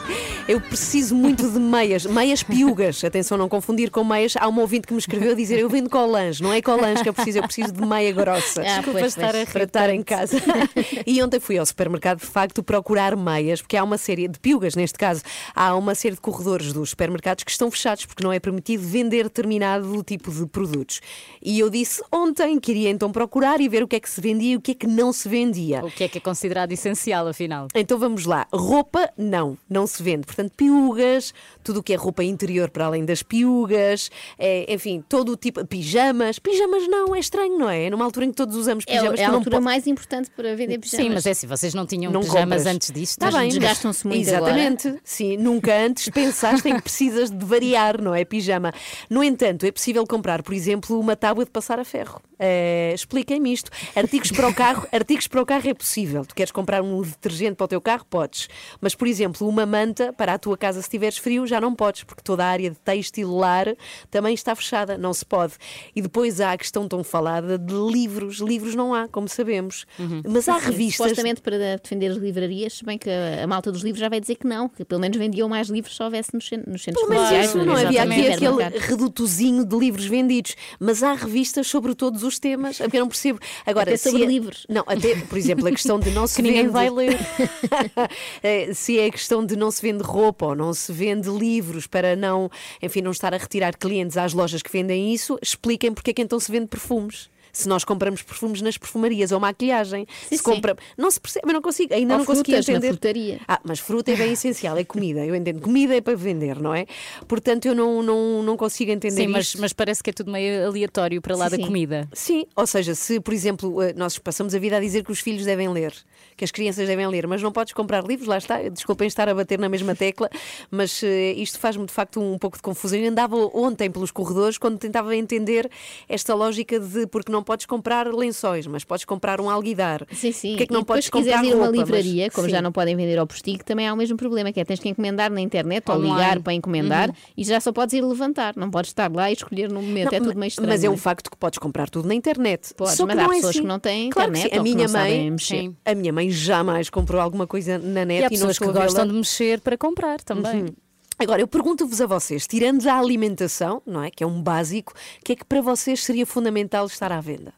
[0.46, 3.02] Eu preciso muito de meias, meias piugas.
[3.02, 4.34] Atenção, não confundir com meias.
[4.36, 7.08] Há um ouvinte que me escreveu a dizer: Eu vendo colãs, não é colãs que
[7.08, 8.60] eu preciso, eu preciso de meia grossa.
[8.60, 9.48] Ah, Desculpa pois, estar pois.
[9.48, 10.36] a para estar em casa.
[11.06, 14.74] e ontem fui ao supermercado, de facto, procurar meias, porque há uma série de piugas,
[14.74, 15.22] neste caso,
[15.54, 19.24] há uma série de corredores dos supermercados que estão fechados porque não é permitido vender
[19.24, 21.00] determinado tipo de produtos.
[21.40, 24.20] E eu disse ontem que iria então procurar e ver o que é que se
[24.20, 25.84] vendia e o que é que não se vendia.
[25.84, 27.68] O que é que é considerado essencial, afinal?
[27.74, 28.46] Então vamos lá.
[28.52, 30.26] Roupa, não, não se vende.
[30.26, 31.32] Portanto, piugas,
[31.62, 35.64] tudo o que é roupa interior para além das piugas, é, enfim, todo o tipo.
[35.66, 36.38] Pijamas.
[36.38, 37.84] Pijamas não, é estranho, não é?
[37.84, 39.20] É numa altura em que todos usamos É, pijamas.
[39.20, 41.06] é a tu não altura po- mais importante para vender pijamas.
[41.06, 42.66] Sim, mas é assim, vocês não tinham Não pijamas compras.
[42.66, 43.12] antes disto?
[43.12, 44.94] Está Mas bem, desgastam-se muito Exatamente.
[45.04, 48.24] Sim, nunca antes pensaste em que precisas de variar, não é?
[48.24, 48.72] Pijama.
[49.08, 52.20] No entanto, é possível comprar, por exemplo, uma tábua de passar a ferro.
[52.38, 53.70] Eh, Expliquem-me isto.
[53.94, 56.24] Artigos para o carro, artigos para o carro é possível.
[56.24, 58.48] Tu queres comprar um detergente para o teu carro, podes.
[58.80, 62.04] Mas, por exemplo, uma manta para a tua casa se tiveres frio, já não podes,
[62.04, 63.74] porque toda a área de têxtil lar
[64.10, 65.54] também está fechada, não se pode.
[65.94, 68.38] E depois há a questão tão falada de livros.
[68.38, 69.86] Livros não há, como sabemos.
[70.28, 71.08] Mas há revistas.
[71.08, 74.36] Supostamente para defender as livrarias, se bem que a, malta dos livros já vai dizer
[74.36, 77.46] que não, que pelo menos vendiam mais livros se houvesse nos, nos centros Pelo menos
[77.46, 77.86] isso, não é?
[77.86, 82.96] havia aqui aquele redutozinho de livros vendidos, mas há revistas sobre todos os temas, porque
[82.96, 83.38] eu não percebo.
[83.66, 84.66] Agora, Até se sobre é- livros.
[84.72, 87.18] Não, até, por exemplo, a questão de não se Que ninguém vende- vai ler.
[88.42, 91.86] Eh, se é a questão de não se vende roupa ou não se vende livros
[91.86, 92.50] para não,
[92.82, 96.22] enfim, não estar a retirar clientes às lojas que vendem isso, expliquem porque é que
[96.22, 97.30] então se vende perfumes.
[97.52, 100.42] Se nós compramos perfumes nas perfumarias ou maquilhagem, Sim, se sim.
[100.42, 100.76] compra...
[100.96, 102.88] não se percebe, eu não consigo, ainda Ou não consegui frutas na entender.
[102.88, 103.40] frutaria.
[103.46, 105.60] Ah, mas fruta é bem essencial, é comida, eu entendo.
[105.60, 106.86] Comida é para vender, não é?
[107.28, 109.60] Portanto, eu não, não, não consigo entender Sim, mas, isto.
[109.60, 111.66] mas parece que é tudo meio aleatório para lá Sim, da sim.
[111.66, 112.08] comida.
[112.14, 115.20] Sim, ou seja, se, por exemplo, eh, nós passamos a vida a dizer que os
[115.20, 115.92] filhos devem ler,
[116.36, 119.34] que as crianças devem ler, mas não podes comprar livros, lá está, desculpem estar a
[119.34, 120.28] bater na mesma tecla,
[120.70, 122.98] mas eh, isto faz-me de facto um pouco de confusão.
[122.98, 125.70] Eu andava ontem pelos corredores quando tentava entender
[126.08, 130.06] esta lógica de porque não podes comprar lençóis, mas podes comprar um alguidar.
[130.12, 130.50] Sim, sim.
[130.50, 132.46] Porque é que não e podes comprar quiseres ir a uma roupa, mas- livraria, como
[132.46, 132.52] Sim.
[132.52, 134.88] já não podem vender ao postigo, também há o mesmo problema, que é tens que
[134.88, 136.12] encomendar na internet ou Online.
[136.14, 137.14] ligar para encomendar Uhum.
[137.36, 140.18] e já só podes ir levantar, não podes estar lá e escolher no momento, Não,
[140.18, 140.68] é tudo meio estranho.
[140.70, 142.72] Mas é um facto que podes comprar tudo na internet.
[142.74, 143.60] Podes, Só mas há é pessoas assim.
[143.62, 144.54] que não têm Claro internet.
[144.54, 145.36] A ou minha mãe,
[145.84, 148.66] a minha mãe jamais comprou alguma coisa na net E há e, não pessoas que
[148.66, 150.62] gostam de mexer para comprar também.
[150.62, 150.74] Uhum.
[151.18, 154.10] Agora, eu pergunto-vos a vocês, tirando a alimentação, não é?
[154.10, 157.52] Que é um básico, o que é que para vocês seria fundamental estar à venda?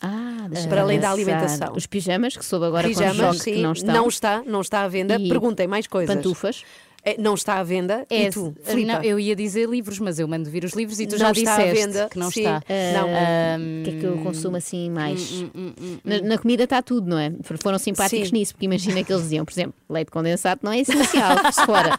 [0.00, 1.72] Ah, deixa Para além da alimentação.
[1.74, 3.94] Os pijamas, que soube agora Pijamas, com choque sim, que não estão.
[3.94, 5.16] não está, não está à venda.
[5.16, 6.14] E Perguntem mais coisas.
[6.14, 6.64] Pantufas.
[7.10, 8.06] É, Não está à venda.
[8.10, 8.92] É, e tu, Filipa?
[8.94, 11.30] não, eu ia dizer livros, mas eu mando vir os livros e tu Não já
[11.32, 12.40] está à disseste venda, que não sim.
[12.40, 12.62] está.
[12.94, 13.08] Não.
[13.80, 15.44] O que é que eu consumo assim mais?
[16.04, 17.32] Na, na comida está tudo, não é?
[17.62, 18.34] Foram simpáticos Sim.
[18.36, 21.96] nisso, porque imagina que eles diziam, por exemplo, leite condensado não é essencial, se fora.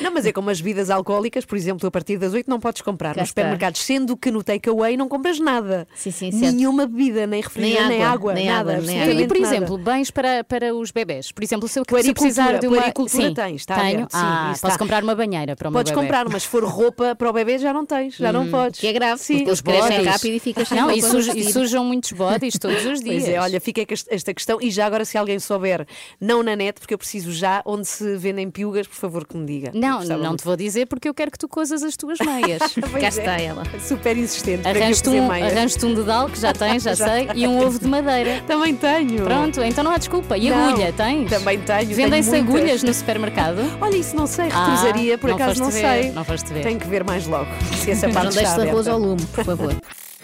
[0.00, 2.82] Não, mas é como as bebidas alcoólicas, por exemplo, a partir das 8 não podes
[2.82, 5.86] comprar Cá nos supermercados, sendo que no takeaway não compras nada.
[5.94, 6.30] Sim, sim.
[6.30, 8.72] Nenhuma bebida, nem refrigerante, nem água, nem nada.
[8.76, 9.54] água, nem E, por nada.
[9.56, 11.32] exemplo, bens para, para os bebés.
[11.32, 12.82] Por exemplo, se eu, se precisar de uma.
[13.08, 13.94] Sim, tens, está tenho.
[14.04, 16.02] aberto, ah, isso posso comprar uma banheira para o meu Podes bebé.
[16.02, 18.80] comprar, mas se for roupa para o bebê já não tens, já não podes.
[18.80, 19.34] Que é grave, Sim.
[19.38, 22.84] porque eles crescem rápido e ficas sem Não, e, suja- e sujam muitos bodies todos
[22.86, 23.10] os dias.
[23.20, 24.58] Pois é, olha, fica esta questão.
[24.60, 25.86] E já agora, se alguém souber,
[26.20, 29.44] não na net, porque eu preciso já, onde se vendem piugas, por favor, que me
[29.46, 29.70] diga.
[29.74, 30.36] Não, não muito.
[30.38, 32.60] te vou dizer porque eu quero que tu cozas as tuas meias.
[32.92, 33.08] Cá é.
[33.08, 33.62] está ela.
[33.80, 34.66] Super insistente.
[34.66, 35.52] Arranjo-te um, meias.
[35.52, 37.38] arranjo-te um dedal, que já tens, já, Já sei, tenho.
[37.38, 38.42] e um ovo de madeira.
[38.46, 39.24] Também tenho.
[39.24, 40.36] Pronto, então não há desculpa.
[40.38, 41.28] E Não, agulha, tens?
[41.30, 41.94] Também tenho.
[41.94, 43.58] Vendem-se agulhas no supermercado?
[43.80, 46.12] Olha, isso não sei, Ah, retrosaria, por não acaso não ver, sei.
[46.12, 46.62] não foste ver.
[46.62, 47.48] Tenho que ver mais logo.
[47.82, 49.74] Se essa parte não deixes arroz ao lume, por favor.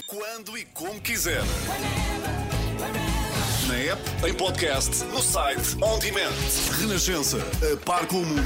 [0.07, 1.43] Quando e como quiser.
[3.91, 6.33] App, em podcast, no site, on demand.
[6.81, 7.37] Renascença,
[7.73, 8.43] a par com o mundo,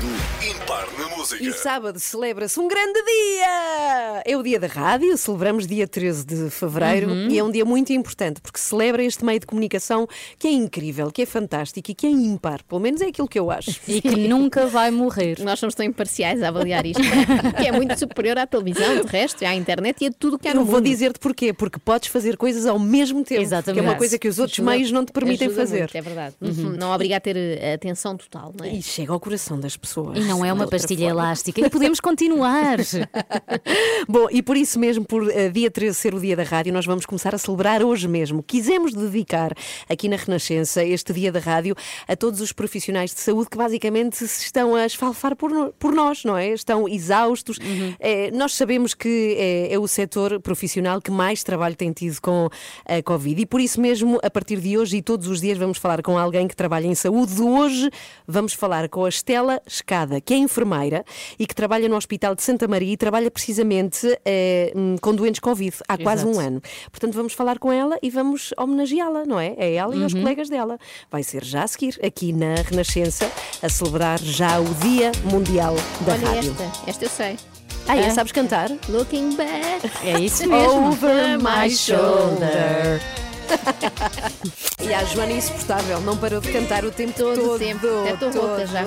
[0.50, 1.42] impar na música.
[1.42, 4.22] E sábado celebra-se um grande dia!
[4.26, 7.28] É o dia da rádio, celebramos dia 13 de fevereiro Uhum.
[7.30, 10.06] e é um dia muito importante porque celebra este meio de comunicação
[10.38, 12.62] que é incrível, que é fantástico e que é ímpar.
[12.64, 13.70] Pelo menos é aquilo que eu acho.
[13.88, 15.38] E que nunca vai morrer.
[15.40, 17.00] Nós somos tão imparciais a avaliar isto,
[17.56, 20.48] que é muito superior à televisão, de resto, à internet e a tudo o que
[20.48, 20.84] há Eu no vou mundo.
[20.84, 23.80] dizer-te porquê, porque podes fazer coisas ao mesmo tempo, Exatamente.
[23.80, 25.78] que é uma coisa que os outros Ajuda- meios não te permitem ajuda fazer.
[25.80, 26.34] muito, é verdade.
[26.78, 28.72] Não obriga a ter eh, atenção total, não é?
[28.74, 30.18] E chega ao coração das pessoas.
[30.18, 31.22] E não é uma pastilha forma.
[31.22, 31.60] elástica.
[31.60, 32.78] E podemos continuar.
[34.08, 36.86] Bom, e por isso mesmo, por eh, dia 13 ser o dia da rádio, nós
[36.86, 38.42] vamos começar a celebrar hoje mesmo.
[38.42, 39.52] Quisemos dedicar
[39.88, 41.74] aqui na Renascença este dia da rádio
[42.08, 45.92] a todos os profissionais de saúde que basicamente se estão a esfalfar por, no- por
[45.92, 46.48] nós, não é?
[46.50, 47.58] Estão exaustos.
[47.98, 52.48] Eh, nós sabemos que é, é o setor profissional que mais trabalho tem tido com
[52.86, 55.58] a Covid e por isso mesmo, a partir de hoje e todos todos os dias
[55.58, 57.42] vamos falar com alguém que trabalha em saúde.
[57.42, 57.90] Hoje
[58.26, 61.04] vamos falar com a Estela Escada, que é enfermeira
[61.38, 65.38] e que trabalha no Hospital de Santa Maria e trabalha precisamente eh, hum, com doentes
[65.38, 66.46] Covid há quase um Exato.
[66.46, 66.62] ano.
[66.90, 69.54] Portanto, vamos falar com ela e vamos homenageá-la, não é?
[69.58, 70.20] É ela e os Uhum.
[70.22, 70.78] colegas dela.
[71.10, 73.30] Vai ser já a seguir, aqui na Renascença,
[73.62, 75.74] a celebrar já o Dia Mundial
[76.06, 76.56] da Olha Rádio.
[76.58, 77.36] esta, esta eu sei.
[77.86, 78.06] Ah, é?
[78.06, 78.10] Ah.
[78.10, 78.70] Sabes cantar?
[78.88, 79.90] Looking back.
[80.02, 80.88] É isso mesmo.
[80.88, 83.00] Over my shoulder.
[84.82, 87.36] e a Joana é insuportável, não parou de cantar o tempo todo.
[87.36, 88.84] Todo o tempo, até estou rouca já.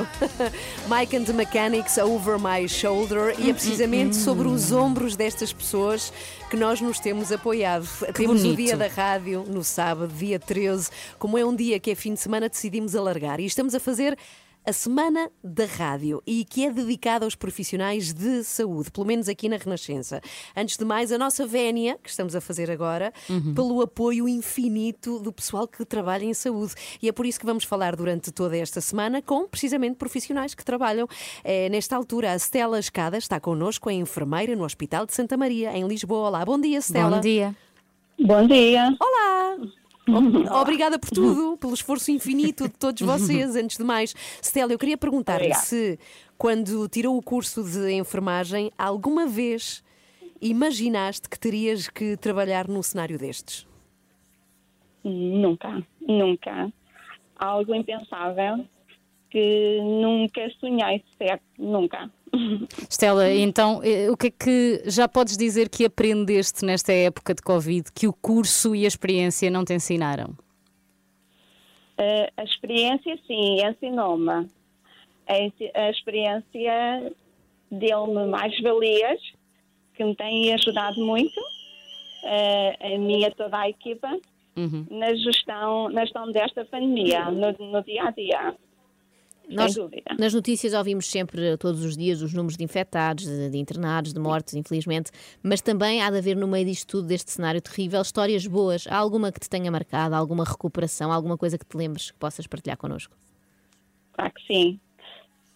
[0.89, 6.11] Mike and the Mechanics Over My Shoulder e é precisamente sobre os ombros destas pessoas
[6.49, 7.87] que nós nos temos apoiado.
[8.13, 8.57] temos o bonito.
[8.57, 10.89] dia da rádio no sábado, dia 13.
[11.17, 14.17] Como é um dia que é fim de semana, decidimos alargar e estamos a fazer
[14.65, 19.49] a Semana da Rádio e que é dedicada aos profissionais de saúde, pelo menos aqui
[19.49, 20.21] na Renascença.
[20.55, 23.53] Antes de mais, a nossa vénia, que estamos a fazer agora, Uhum.
[23.53, 26.73] pelo apoio infinito do pessoal que trabalha em saúde.
[27.01, 30.63] E é por isso que vamos falar durante toda esta semana com, precisamente, profissionais que
[30.63, 31.07] trabalham.
[31.43, 35.75] É, nesta altura, a Stella Escada está connosco, é enfermeira no Hospital de Santa Maria,
[35.77, 36.27] em Lisboa.
[36.29, 37.17] Olá, bom dia, Stella.
[37.17, 37.55] Bom dia.
[38.19, 38.95] Bom dia.
[38.99, 39.32] Olá!
[40.61, 43.55] Obrigada por tudo, pelo esforço infinito de todos vocês.
[43.57, 45.97] Antes de mais, Stella, eu queria perguntar-lhe se,
[46.37, 49.83] quando tirou o curso de enfermagem, alguma vez
[50.41, 53.65] imaginaste que terias que trabalhar num cenário destes?
[55.03, 56.71] Nunca, nunca.
[57.37, 58.65] Algo impensável
[59.33, 62.07] que nunca sonhei sequer, nunca.
[62.87, 67.41] Estela, então, eh, o que é que já podes dizer que aprendeste nesta época de
[67.41, 70.37] Covid que o curso e a experiência não te ensinaram?
[71.97, 74.47] Eh, a experiência, sim, ensinou-me.
[75.27, 77.11] A, experiência
[77.71, 79.19] deu-me mais valias
[79.95, 81.41] que me têm ajudado muito,
[82.25, 84.15] eh, a minha toda a equipa,
[84.55, 84.85] Uhum.
[84.91, 88.55] na gestão, na gestão desta pandemia, no, no dia a dia.
[89.49, 90.15] Nós, Sem dúvida.
[90.17, 94.53] nas notícias ouvimos sempre todos os dias os números de infectados, de, internados, de mortos,
[94.53, 95.11] infelizmente,
[95.43, 98.87] mas também há de haver no meio disto tudo, deste cenário terrível, histórias boas.
[98.87, 102.47] Há alguma que te tenha marcado, alguma recuperação, alguma coisa que te lembres que possas
[102.47, 103.15] partilhar connosco?
[104.13, 104.79] Claro que sim.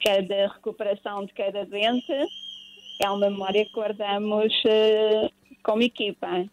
[0.04, 2.12] Cada recuperação de cada doente
[3.02, 5.30] é uma memória que guardamos eh,
[5.64, 6.46] como equipa.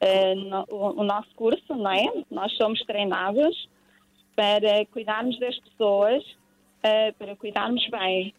[0.00, 2.04] Eh, no- o, o nosso curso, não é?
[2.30, 3.68] Nós somos treinados
[4.34, 6.22] para cuidarmos das pessoas,
[6.86, 8.34] eh, para cuidarmos bem.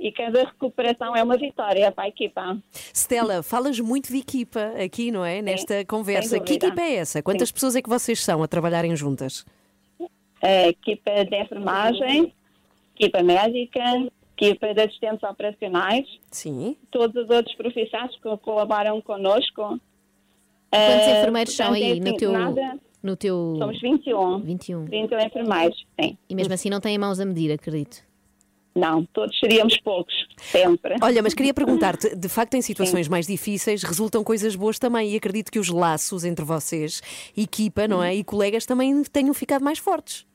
[0.00, 2.58] E cada recuperação é uma vitória para a equipa.
[2.92, 5.40] Stella, falas muito de equipa aqui, não é?
[5.40, 6.40] Nesta conversa.
[6.40, 7.22] Que equipa é essa?
[7.22, 7.54] Quantas Sim.
[7.54, 9.46] pessoas é que vocês são a trabalharem juntas?
[10.42, 12.32] A equipa de enfermagem,
[12.98, 13.80] equipa médica,
[14.36, 16.04] equipa de assistentes operacionais.
[16.32, 16.76] Sim.
[16.90, 19.62] Todos os outros profissionais que colaboram connosco.
[20.68, 23.54] Quantos Eh, enfermeiros são portanto, é aí no assim, teu, nada- no teu...
[23.58, 24.40] Somos 21.
[24.40, 24.84] 21.
[24.86, 26.16] 21 enfermeiros, sim.
[26.28, 27.98] E mesmo assim não têm mãos a medir, acredito.
[28.74, 30.96] Não, todos seríamos poucos, sempre.
[31.00, 35.16] Olha, mas queria perguntar-te, de facto, em situações mais difíceis resultam coisas boas também e
[35.16, 37.00] acredito que os laços entre vocês,
[37.36, 38.16] equipa, não é?
[38.16, 40.26] E colegas também tenham ficado mais fortes.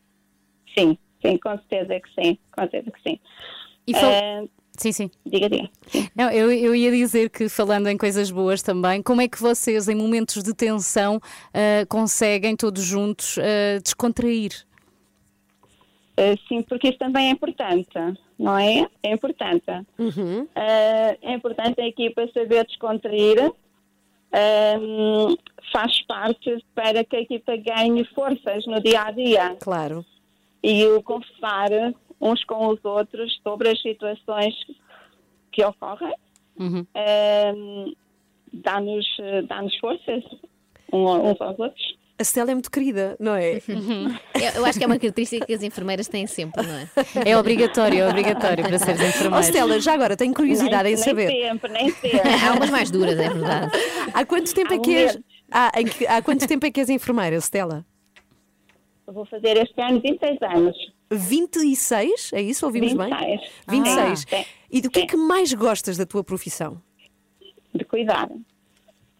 [0.77, 3.19] Sim, sim, com certeza que sim, com certeza que sim.
[3.85, 4.47] E fal- Eh,
[4.79, 5.11] Sim, sim.
[5.25, 5.69] diga, diga.
[6.15, 9.89] Não, eu, eu ia dizer que, falando em coisas boas também, como é que vocês,
[9.89, 11.19] em momentos de tensão,
[11.53, 14.65] ah, conseguem todos juntos ah, descontrair?
[16.15, 17.97] Eh, sim, porque isso também é importante,
[18.37, 18.87] não é?
[19.01, 19.65] É importante.
[20.55, 23.53] Eh, é importante a equipa saber descontrair.
[24.31, 25.35] Ehm,
[25.71, 29.57] faz parte para que a equipa ganhe forças no dia a dia.
[29.59, 30.05] Claro.
[30.61, 31.69] E o conversar
[32.21, 34.53] uns com os outros sobre as situações
[35.51, 36.13] que ocorrem
[36.59, 36.85] Uhum.
[36.95, 37.93] ehm,
[38.51, 39.05] dá-nos
[39.47, 40.23] dá forças
[40.91, 41.97] um- uns aos outros.
[42.19, 43.61] A Stella é muito querida, não é?
[43.65, 46.89] Eu, eu acho que é uma característica que as enfermeiras têm sempre, não é?
[47.25, 49.43] É obrigatório, é obrigatório para seres Oh, enfermeira.
[49.43, 51.27] Stella, já agora tenho curiosidade nem, em saber.
[51.27, 52.19] Nem sempre, nem sempre.
[52.19, 53.71] Há umas mais duras, é verdade.
[54.13, 56.81] Há quanto tempo é Há que és, há, em que- há quanto tempo é que
[56.81, 57.85] és enfermeira, Stella?
[59.07, 60.75] Eu Vou fazer este ano 26 anos.
[61.11, 62.65] 26, é isso?
[62.65, 63.09] Ouvimos bem?
[63.67, 64.25] 26.
[64.25, 64.25] 26.
[64.31, 66.81] Ah, e do que é que mais gostas da tua profissão?
[67.73, 68.29] De cuidar.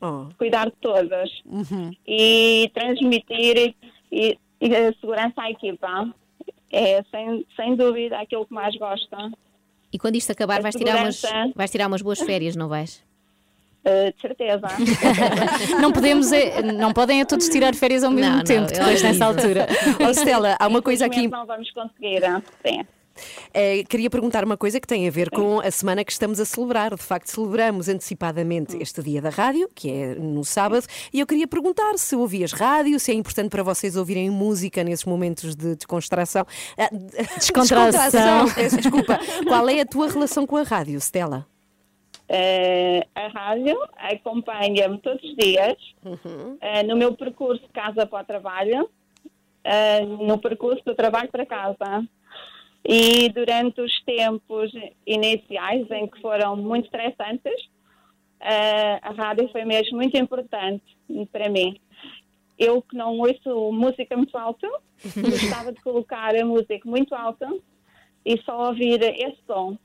[0.01, 0.27] Oh.
[0.37, 1.29] Cuidar de todas.
[1.45, 1.91] Uhum.
[2.07, 3.75] E transmitir e,
[4.11, 6.13] e, e a segurança à equipa.
[6.71, 9.09] É, sem, sem dúvida, aquilo que mais gosto.
[9.91, 11.21] E quando isto acabar, vais tirar, umas,
[11.55, 13.03] vais tirar umas boas férias, não vais?
[13.85, 14.67] Uh, de certeza.
[15.81, 18.77] Não podemos, é- não podem a todos tirar férias ao mesmo Não, não, tempo, eu
[18.77, 19.67] depois nessa altura.
[20.05, 21.27] Oh, Stella, há uma coisa aqui.
[21.29, 22.21] Não vamos conseguir.
[22.65, 22.85] Sim.
[23.53, 26.45] Eh, queria perguntar uma coisa que tem a ver com a semana que estamos a
[26.45, 26.93] celebrar.
[26.95, 31.47] De facto, celebramos antecipadamente este dia da rádio, que é no sábado, e eu queria
[31.47, 36.45] perguntar se ouvias rádio, se é importante para vocês ouvirem música nesses momentos de descontração.
[36.77, 36.89] Ah,
[37.37, 38.49] Descontração.
[38.53, 39.19] Peço desculpa.
[39.47, 41.45] Qual é a tua relação com a rádio, Stella?
[42.31, 45.75] Eh, a rádio acompanha-me todos os dias
[46.61, 48.87] eh, no meu percurso de casa para o trabalho,
[49.63, 52.07] eh, no percurso do trabalho para casa.
[52.85, 54.71] E durante os tempos
[55.07, 57.67] iniciais, em que foram muito estressantes,
[58.39, 60.83] a rádio foi mesmo muito importante
[61.31, 61.77] para mim.
[62.57, 64.67] Eu que não ouço música muito alta,
[65.03, 67.49] gostava de colocar a música muito alta
[68.25, 69.77] e só ouvir esse som.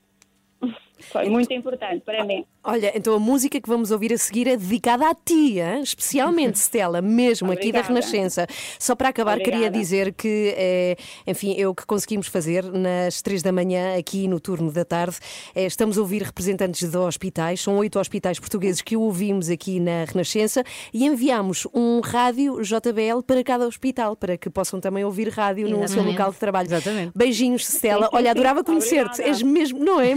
[0.99, 2.45] Foi muito importante para mim.
[2.63, 5.81] Olha, então a música que vamos ouvir a seguir é dedicada a ti, hein?
[5.83, 7.85] especialmente, Stella, mesmo aqui da.
[7.85, 8.47] Renascença.
[8.79, 9.77] Só para acabar, queria Obrigada.
[9.77, 10.95] dizer que, eh,
[11.27, 15.17] enfim, é o que conseguimos fazer nas três da manhã, aqui no turno da tarde.
[15.53, 20.05] Eh, estamos a ouvir representantes de hospitais, são oito hospitais portugueses que ouvimos aqui na
[20.05, 25.69] Renascença e enviámos um rádio JBL para cada hospital, para que possam também ouvir rádio
[25.69, 26.11] no seu Exatamente.
[26.11, 26.67] local de trabalho.
[26.67, 27.11] Exatamente.
[27.15, 28.09] Beijinhos, Stella.
[28.13, 29.21] Olha, adorava conhecer-te.
[29.21, 30.15] És mesmo, não é?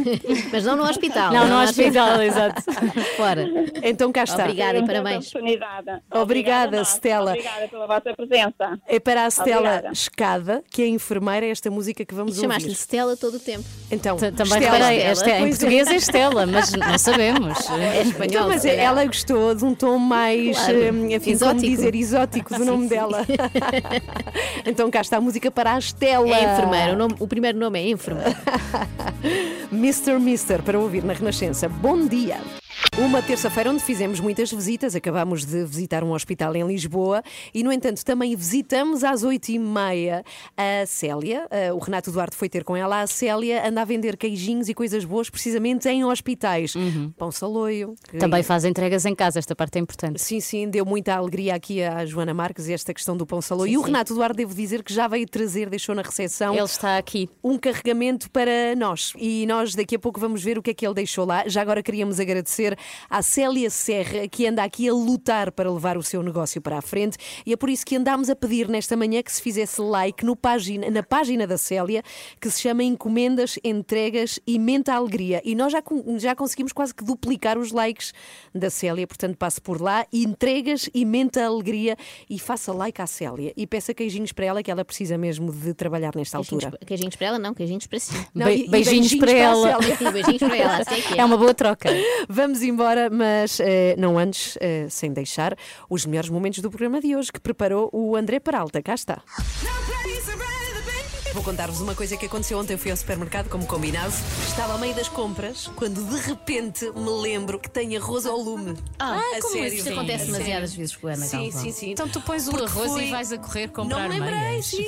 [0.50, 1.32] Mas não no hospital.
[1.32, 2.62] Não, no hospital, exato.
[3.16, 3.46] Fora.
[3.82, 4.44] Então cá está.
[4.44, 5.28] Obrigada e parabéns.
[5.28, 6.02] oportunidade.
[6.12, 6.88] Obrigada, a nós.
[6.94, 7.30] Stella.
[7.32, 8.78] Obrigada pela vossa presença.
[8.86, 9.88] É para a Stella Obrigada.
[9.92, 12.78] Escada, que é enfermeira, esta música que vamos E chamaste-lhe ouvir.
[12.80, 13.64] Stella todo o tempo.
[13.90, 15.48] Então, Também reparei, esta, em Pois é.
[15.58, 17.58] português é Estela, mas não sabemos.
[17.78, 18.28] É espanhol.
[18.28, 20.78] Então, mas ela gostou de um tom mais, Claro.
[20.82, 22.88] eh, enfim, como dizer, exótico do nome sim.
[22.88, 23.24] dela.
[24.66, 26.28] então cá está a música para a Estela.
[26.28, 26.92] É enfermeira.
[26.92, 28.36] O, nome- o primeiro nome é enfermeira.
[29.72, 30.18] Mr.
[30.18, 31.68] Mister, para ouvir na Renascença.
[31.68, 32.40] Bom dia!
[32.98, 37.22] Uma terça-feira onde fizemos muitas visitas, acabámos de visitar um hospital em Lisboa
[37.54, 40.24] e, no entanto, também visitamos às oito e meia
[40.56, 41.46] a Célia.
[41.50, 43.00] Eh, O Renato Duarte foi ter com ela.
[43.00, 46.74] A Célia anda a vender queijinhos e coisas boas precisamente em hospitais.
[47.16, 47.94] Pão saloio.
[48.08, 48.18] que- Uhum.
[48.20, 50.20] Também faz entregas em casa, esta parte é importante.
[50.20, 53.72] Sim, sim, deu muita alegria aqui à Joana Marques esta questão do pão saloio.
[53.72, 56.98] E o Renato Duarte, devo dizer que já veio trazer, deixou na recepção Ele está
[56.98, 57.30] aqui.
[57.44, 59.12] um carregamento para nós.
[59.16, 61.44] E nós daqui a pouco vamos ver o que é que ele deixou lá.
[61.46, 62.76] Já agora queríamos agradecer
[63.08, 66.82] à Célia Serra, que anda aqui a lutar para levar o seu negócio para a
[66.82, 67.16] frente.
[67.46, 70.34] E é por isso que andámos a pedir nesta manhã que se fizesse like no
[70.36, 72.02] página, na página da Célia,
[72.40, 75.40] que se chama Encomendas, Entregas e Menta Alegria.
[75.44, 75.82] E nós já,
[76.18, 78.12] já conseguimos quase que duplicar os likes
[78.54, 79.06] da Célia.
[79.06, 81.96] Portanto, passe por lá, entregas e menta alegria
[82.28, 83.52] e faça like à Célia.
[83.56, 86.70] E peça queijinhos para ela, que ela precisa mesmo de trabalhar nesta altura.
[86.70, 88.12] Queijinhos, queijinhos para ela, não, queijinhos para si.
[88.34, 89.76] Não, Be- e- e beijinhos, para ela.
[89.76, 89.98] a Célia.
[90.08, 91.18] E beijinhos para ela, sei que é.
[91.18, 91.88] É uma boa troca.
[92.28, 92.77] Vamos embora,
[93.10, 95.56] mas eh, não antes, eh, sem deixar,
[95.88, 98.82] os melhores momentos do programa de hoje que preparou o André Peralta.
[98.82, 99.22] Cá está.
[101.38, 102.72] Vou contar-vos uma coisa que aconteceu ontem.
[102.72, 104.12] Eu fui ao supermercado, como combinado.
[104.48, 108.76] Estava a meio das compras, quando de repente me lembro que tem arroz ao lume.
[108.98, 109.72] Ah, a como sério.
[109.78, 111.62] isso acontece A demasiadas vezes com a Ana Sim, Galvão.
[111.62, 111.90] sim, sim.
[111.92, 114.36] Então tu pões o Porque arroz foi- e vais a correr comprar Não me lembrei,
[114.36, 114.66] meias.
[114.66, 114.82] sim.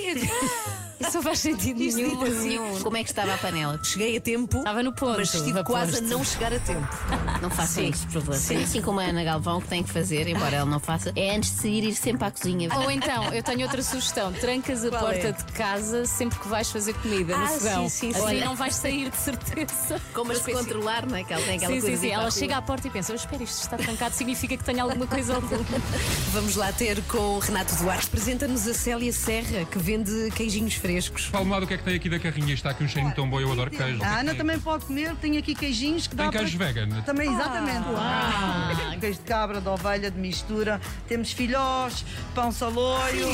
[1.01, 2.21] Isso não faz sentido nenhum.
[2.23, 3.81] assim, como é que estava a panela?
[3.83, 5.19] Cheguei a tempo, Estava no ponto.
[5.19, 6.13] mas estive quase a aposto.
[6.15, 6.87] não chegar a tempo.
[7.41, 7.89] Não façam Sim.
[7.91, 8.35] isso, por favor.
[8.35, 8.63] Sim.
[8.63, 11.35] Assim como a Ana Galvão, o que tem que fazer, embora ela não faça, é
[11.35, 12.69] antes de sair ir sempre à cozinha.
[12.77, 15.33] Ou então, eu tenho outra sugestão: trancas a Qual porta é?
[15.33, 17.89] de casa sempre que vais fazer comida no Ah, fogão.
[17.89, 18.45] sim, sim, assim sim.
[18.45, 20.01] não vais sair de certeza.
[20.15, 21.25] Como Para se controlar, não é?
[21.25, 22.07] Que ela tem aquela Sim, sim, coisa sim.
[22.09, 25.07] ir Ela chega à porta e pensa: espera, isto está trancado, significa que tenho alguma
[25.07, 25.65] coisa ao lume.
[26.33, 28.07] Vamos lá ter com o Renato Duarte.
[28.07, 31.27] Apresenta-nos a Célia Serra, que vende queijinhos frescos.
[31.27, 32.55] Fala-me lá do que é que tem aqui da carrinha.
[32.55, 34.03] Está aqui um cheirinho tão bom, eu adoro queijo.
[34.03, 36.67] A Ana também pode comer, tem aqui queijinhos que dá Tem queijo para...
[36.73, 37.03] vegan?
[37.03, 37.85] Também, exatamente.
[37.97, 38.97] Ah.
[39.01, 40.81] Queijo de cabra, de ovelha, de mistura.
[41.09, 43.27] Temos filhós, pão saloio.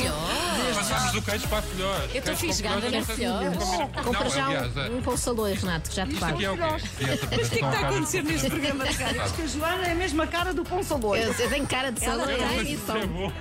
[0.75, 2.09] Passamos do queijo para a filhós.
[2.13, 5.89] Eu estou fisgada na não combina- Compra já aliás, é- um, um pão saloio, Renato,
[5.89, 6.33] que já te Isto pago.
[6.35, 6.63] aqui é o quê?
[6.63, 6.97] O
[7.27, 9.21] que é que está a acontecer neste programa de rádio?
[9.21, 11.23] Acho que a Joana é a mesma cara do pão saloio.
[11.23, 12.37] Eu, eu tenho cara de Ela saloio.
[12.37, 12.91] tem é isso.
[12.91, 13.31] É bom.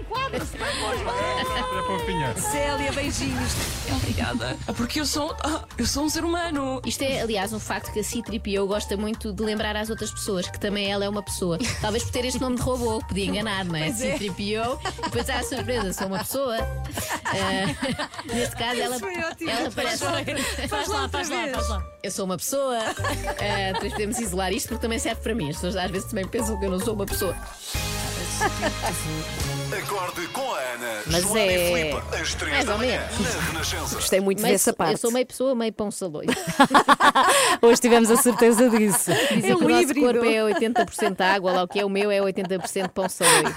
[0.00, 2.34] Enquadra-se, vai É fofinha.
[2.36, 3.52] Célia, beijinhos.
[3.96, 4.56] Obrigada.
[4.76, 6.80] Porque eu sou, ah, eu sou um ser humano.
[6.84, 10.48] Isto é, aliás, um facto que a C-3PO gosta muito de lembrar às outras pessoas
[10.48, 11.58] que também ela é uma pessoa.
[11.80, 13.84] Talvez por ter este nome de robô, podia enganar, não é?
[13.84, 14.18] Pois é.
[14.18, 16.27] C-3PO, e depois há a surpresa, sou uma pessoa.
[17.24, 20.04] Ah, neste caso, ela, ela parece.
[20.68, 21.82] Faz lá, faz lá, faz lá.
[22.02, 22.78] Eu sou uma pessoa.
[23.74, 25.48] Depois podemos isolar isto porque também serve para mim.
[25.50, 27.34] As pessoas às vezes também pensam que eu não sou uma pessoa.
[29.70, 33.00] Acorde com a Ana, Mas Joana é- e Filipe, às 3 Mais da ou manhã,
[33.18, 33.34] menos.
[33.34, 33.94] na Renascença.
[33.96, 34.92] Gostei muito Meio- dessa parte.
[34.92, 36.28] Eu sou meio pessoa, meio pão saloio.
[37.60, 39.10] Hoje tivemos a certeza disso.
[39.34, 40.00] Dizem É que um o nosso híbrido.
[40.06, 43.54] corpo é 80% água, lá o que é o meu é 80% pão saloio.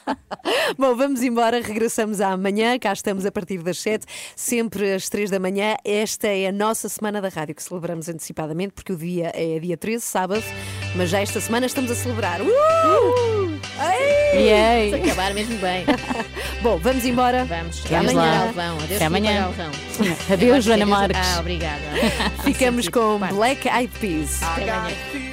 [0.78, 5.38] Bom, vamos embora, regressamos amanhã, cá estamos a partir das 7, sempre às 3 da
[5.38, 5.76] manhã.
[5.84, 9.76] Esta é a nossa semana da rádio que celebramos antecipadamente, porque o dia é dia
[9.76, 10.42] 13, sábado,
[10.94, 12.40] mas já esta semana estamos a celebrar.
[12.40, 13.60] Uh!
[13.80, 14.48] Ei!
[14.48, 14.90] Yay!
[14.90, 15.84] Se acabar mesmo bem.
[16.62, 17.44] Bom, vamos embora.
[17.44, 17.84] Vamos.
[17.84, 18.44] Até Amanhã, amanhã.
[18.44, 18.76] Galvão.
[18.76, 19.40] Adeus, Até amanhã.
[19.42, 19.70] Galvão.
[20.32, 20.86] Adeus, Joana.
[20.86, 21.20] Marques.
[21.36, 21.82] Ah, obrigada.
[22.44, 23.18] Ficamos com.
[23.18, 24.42] Black Eyed Peas.
[24.42, 25.31] Até amanhã.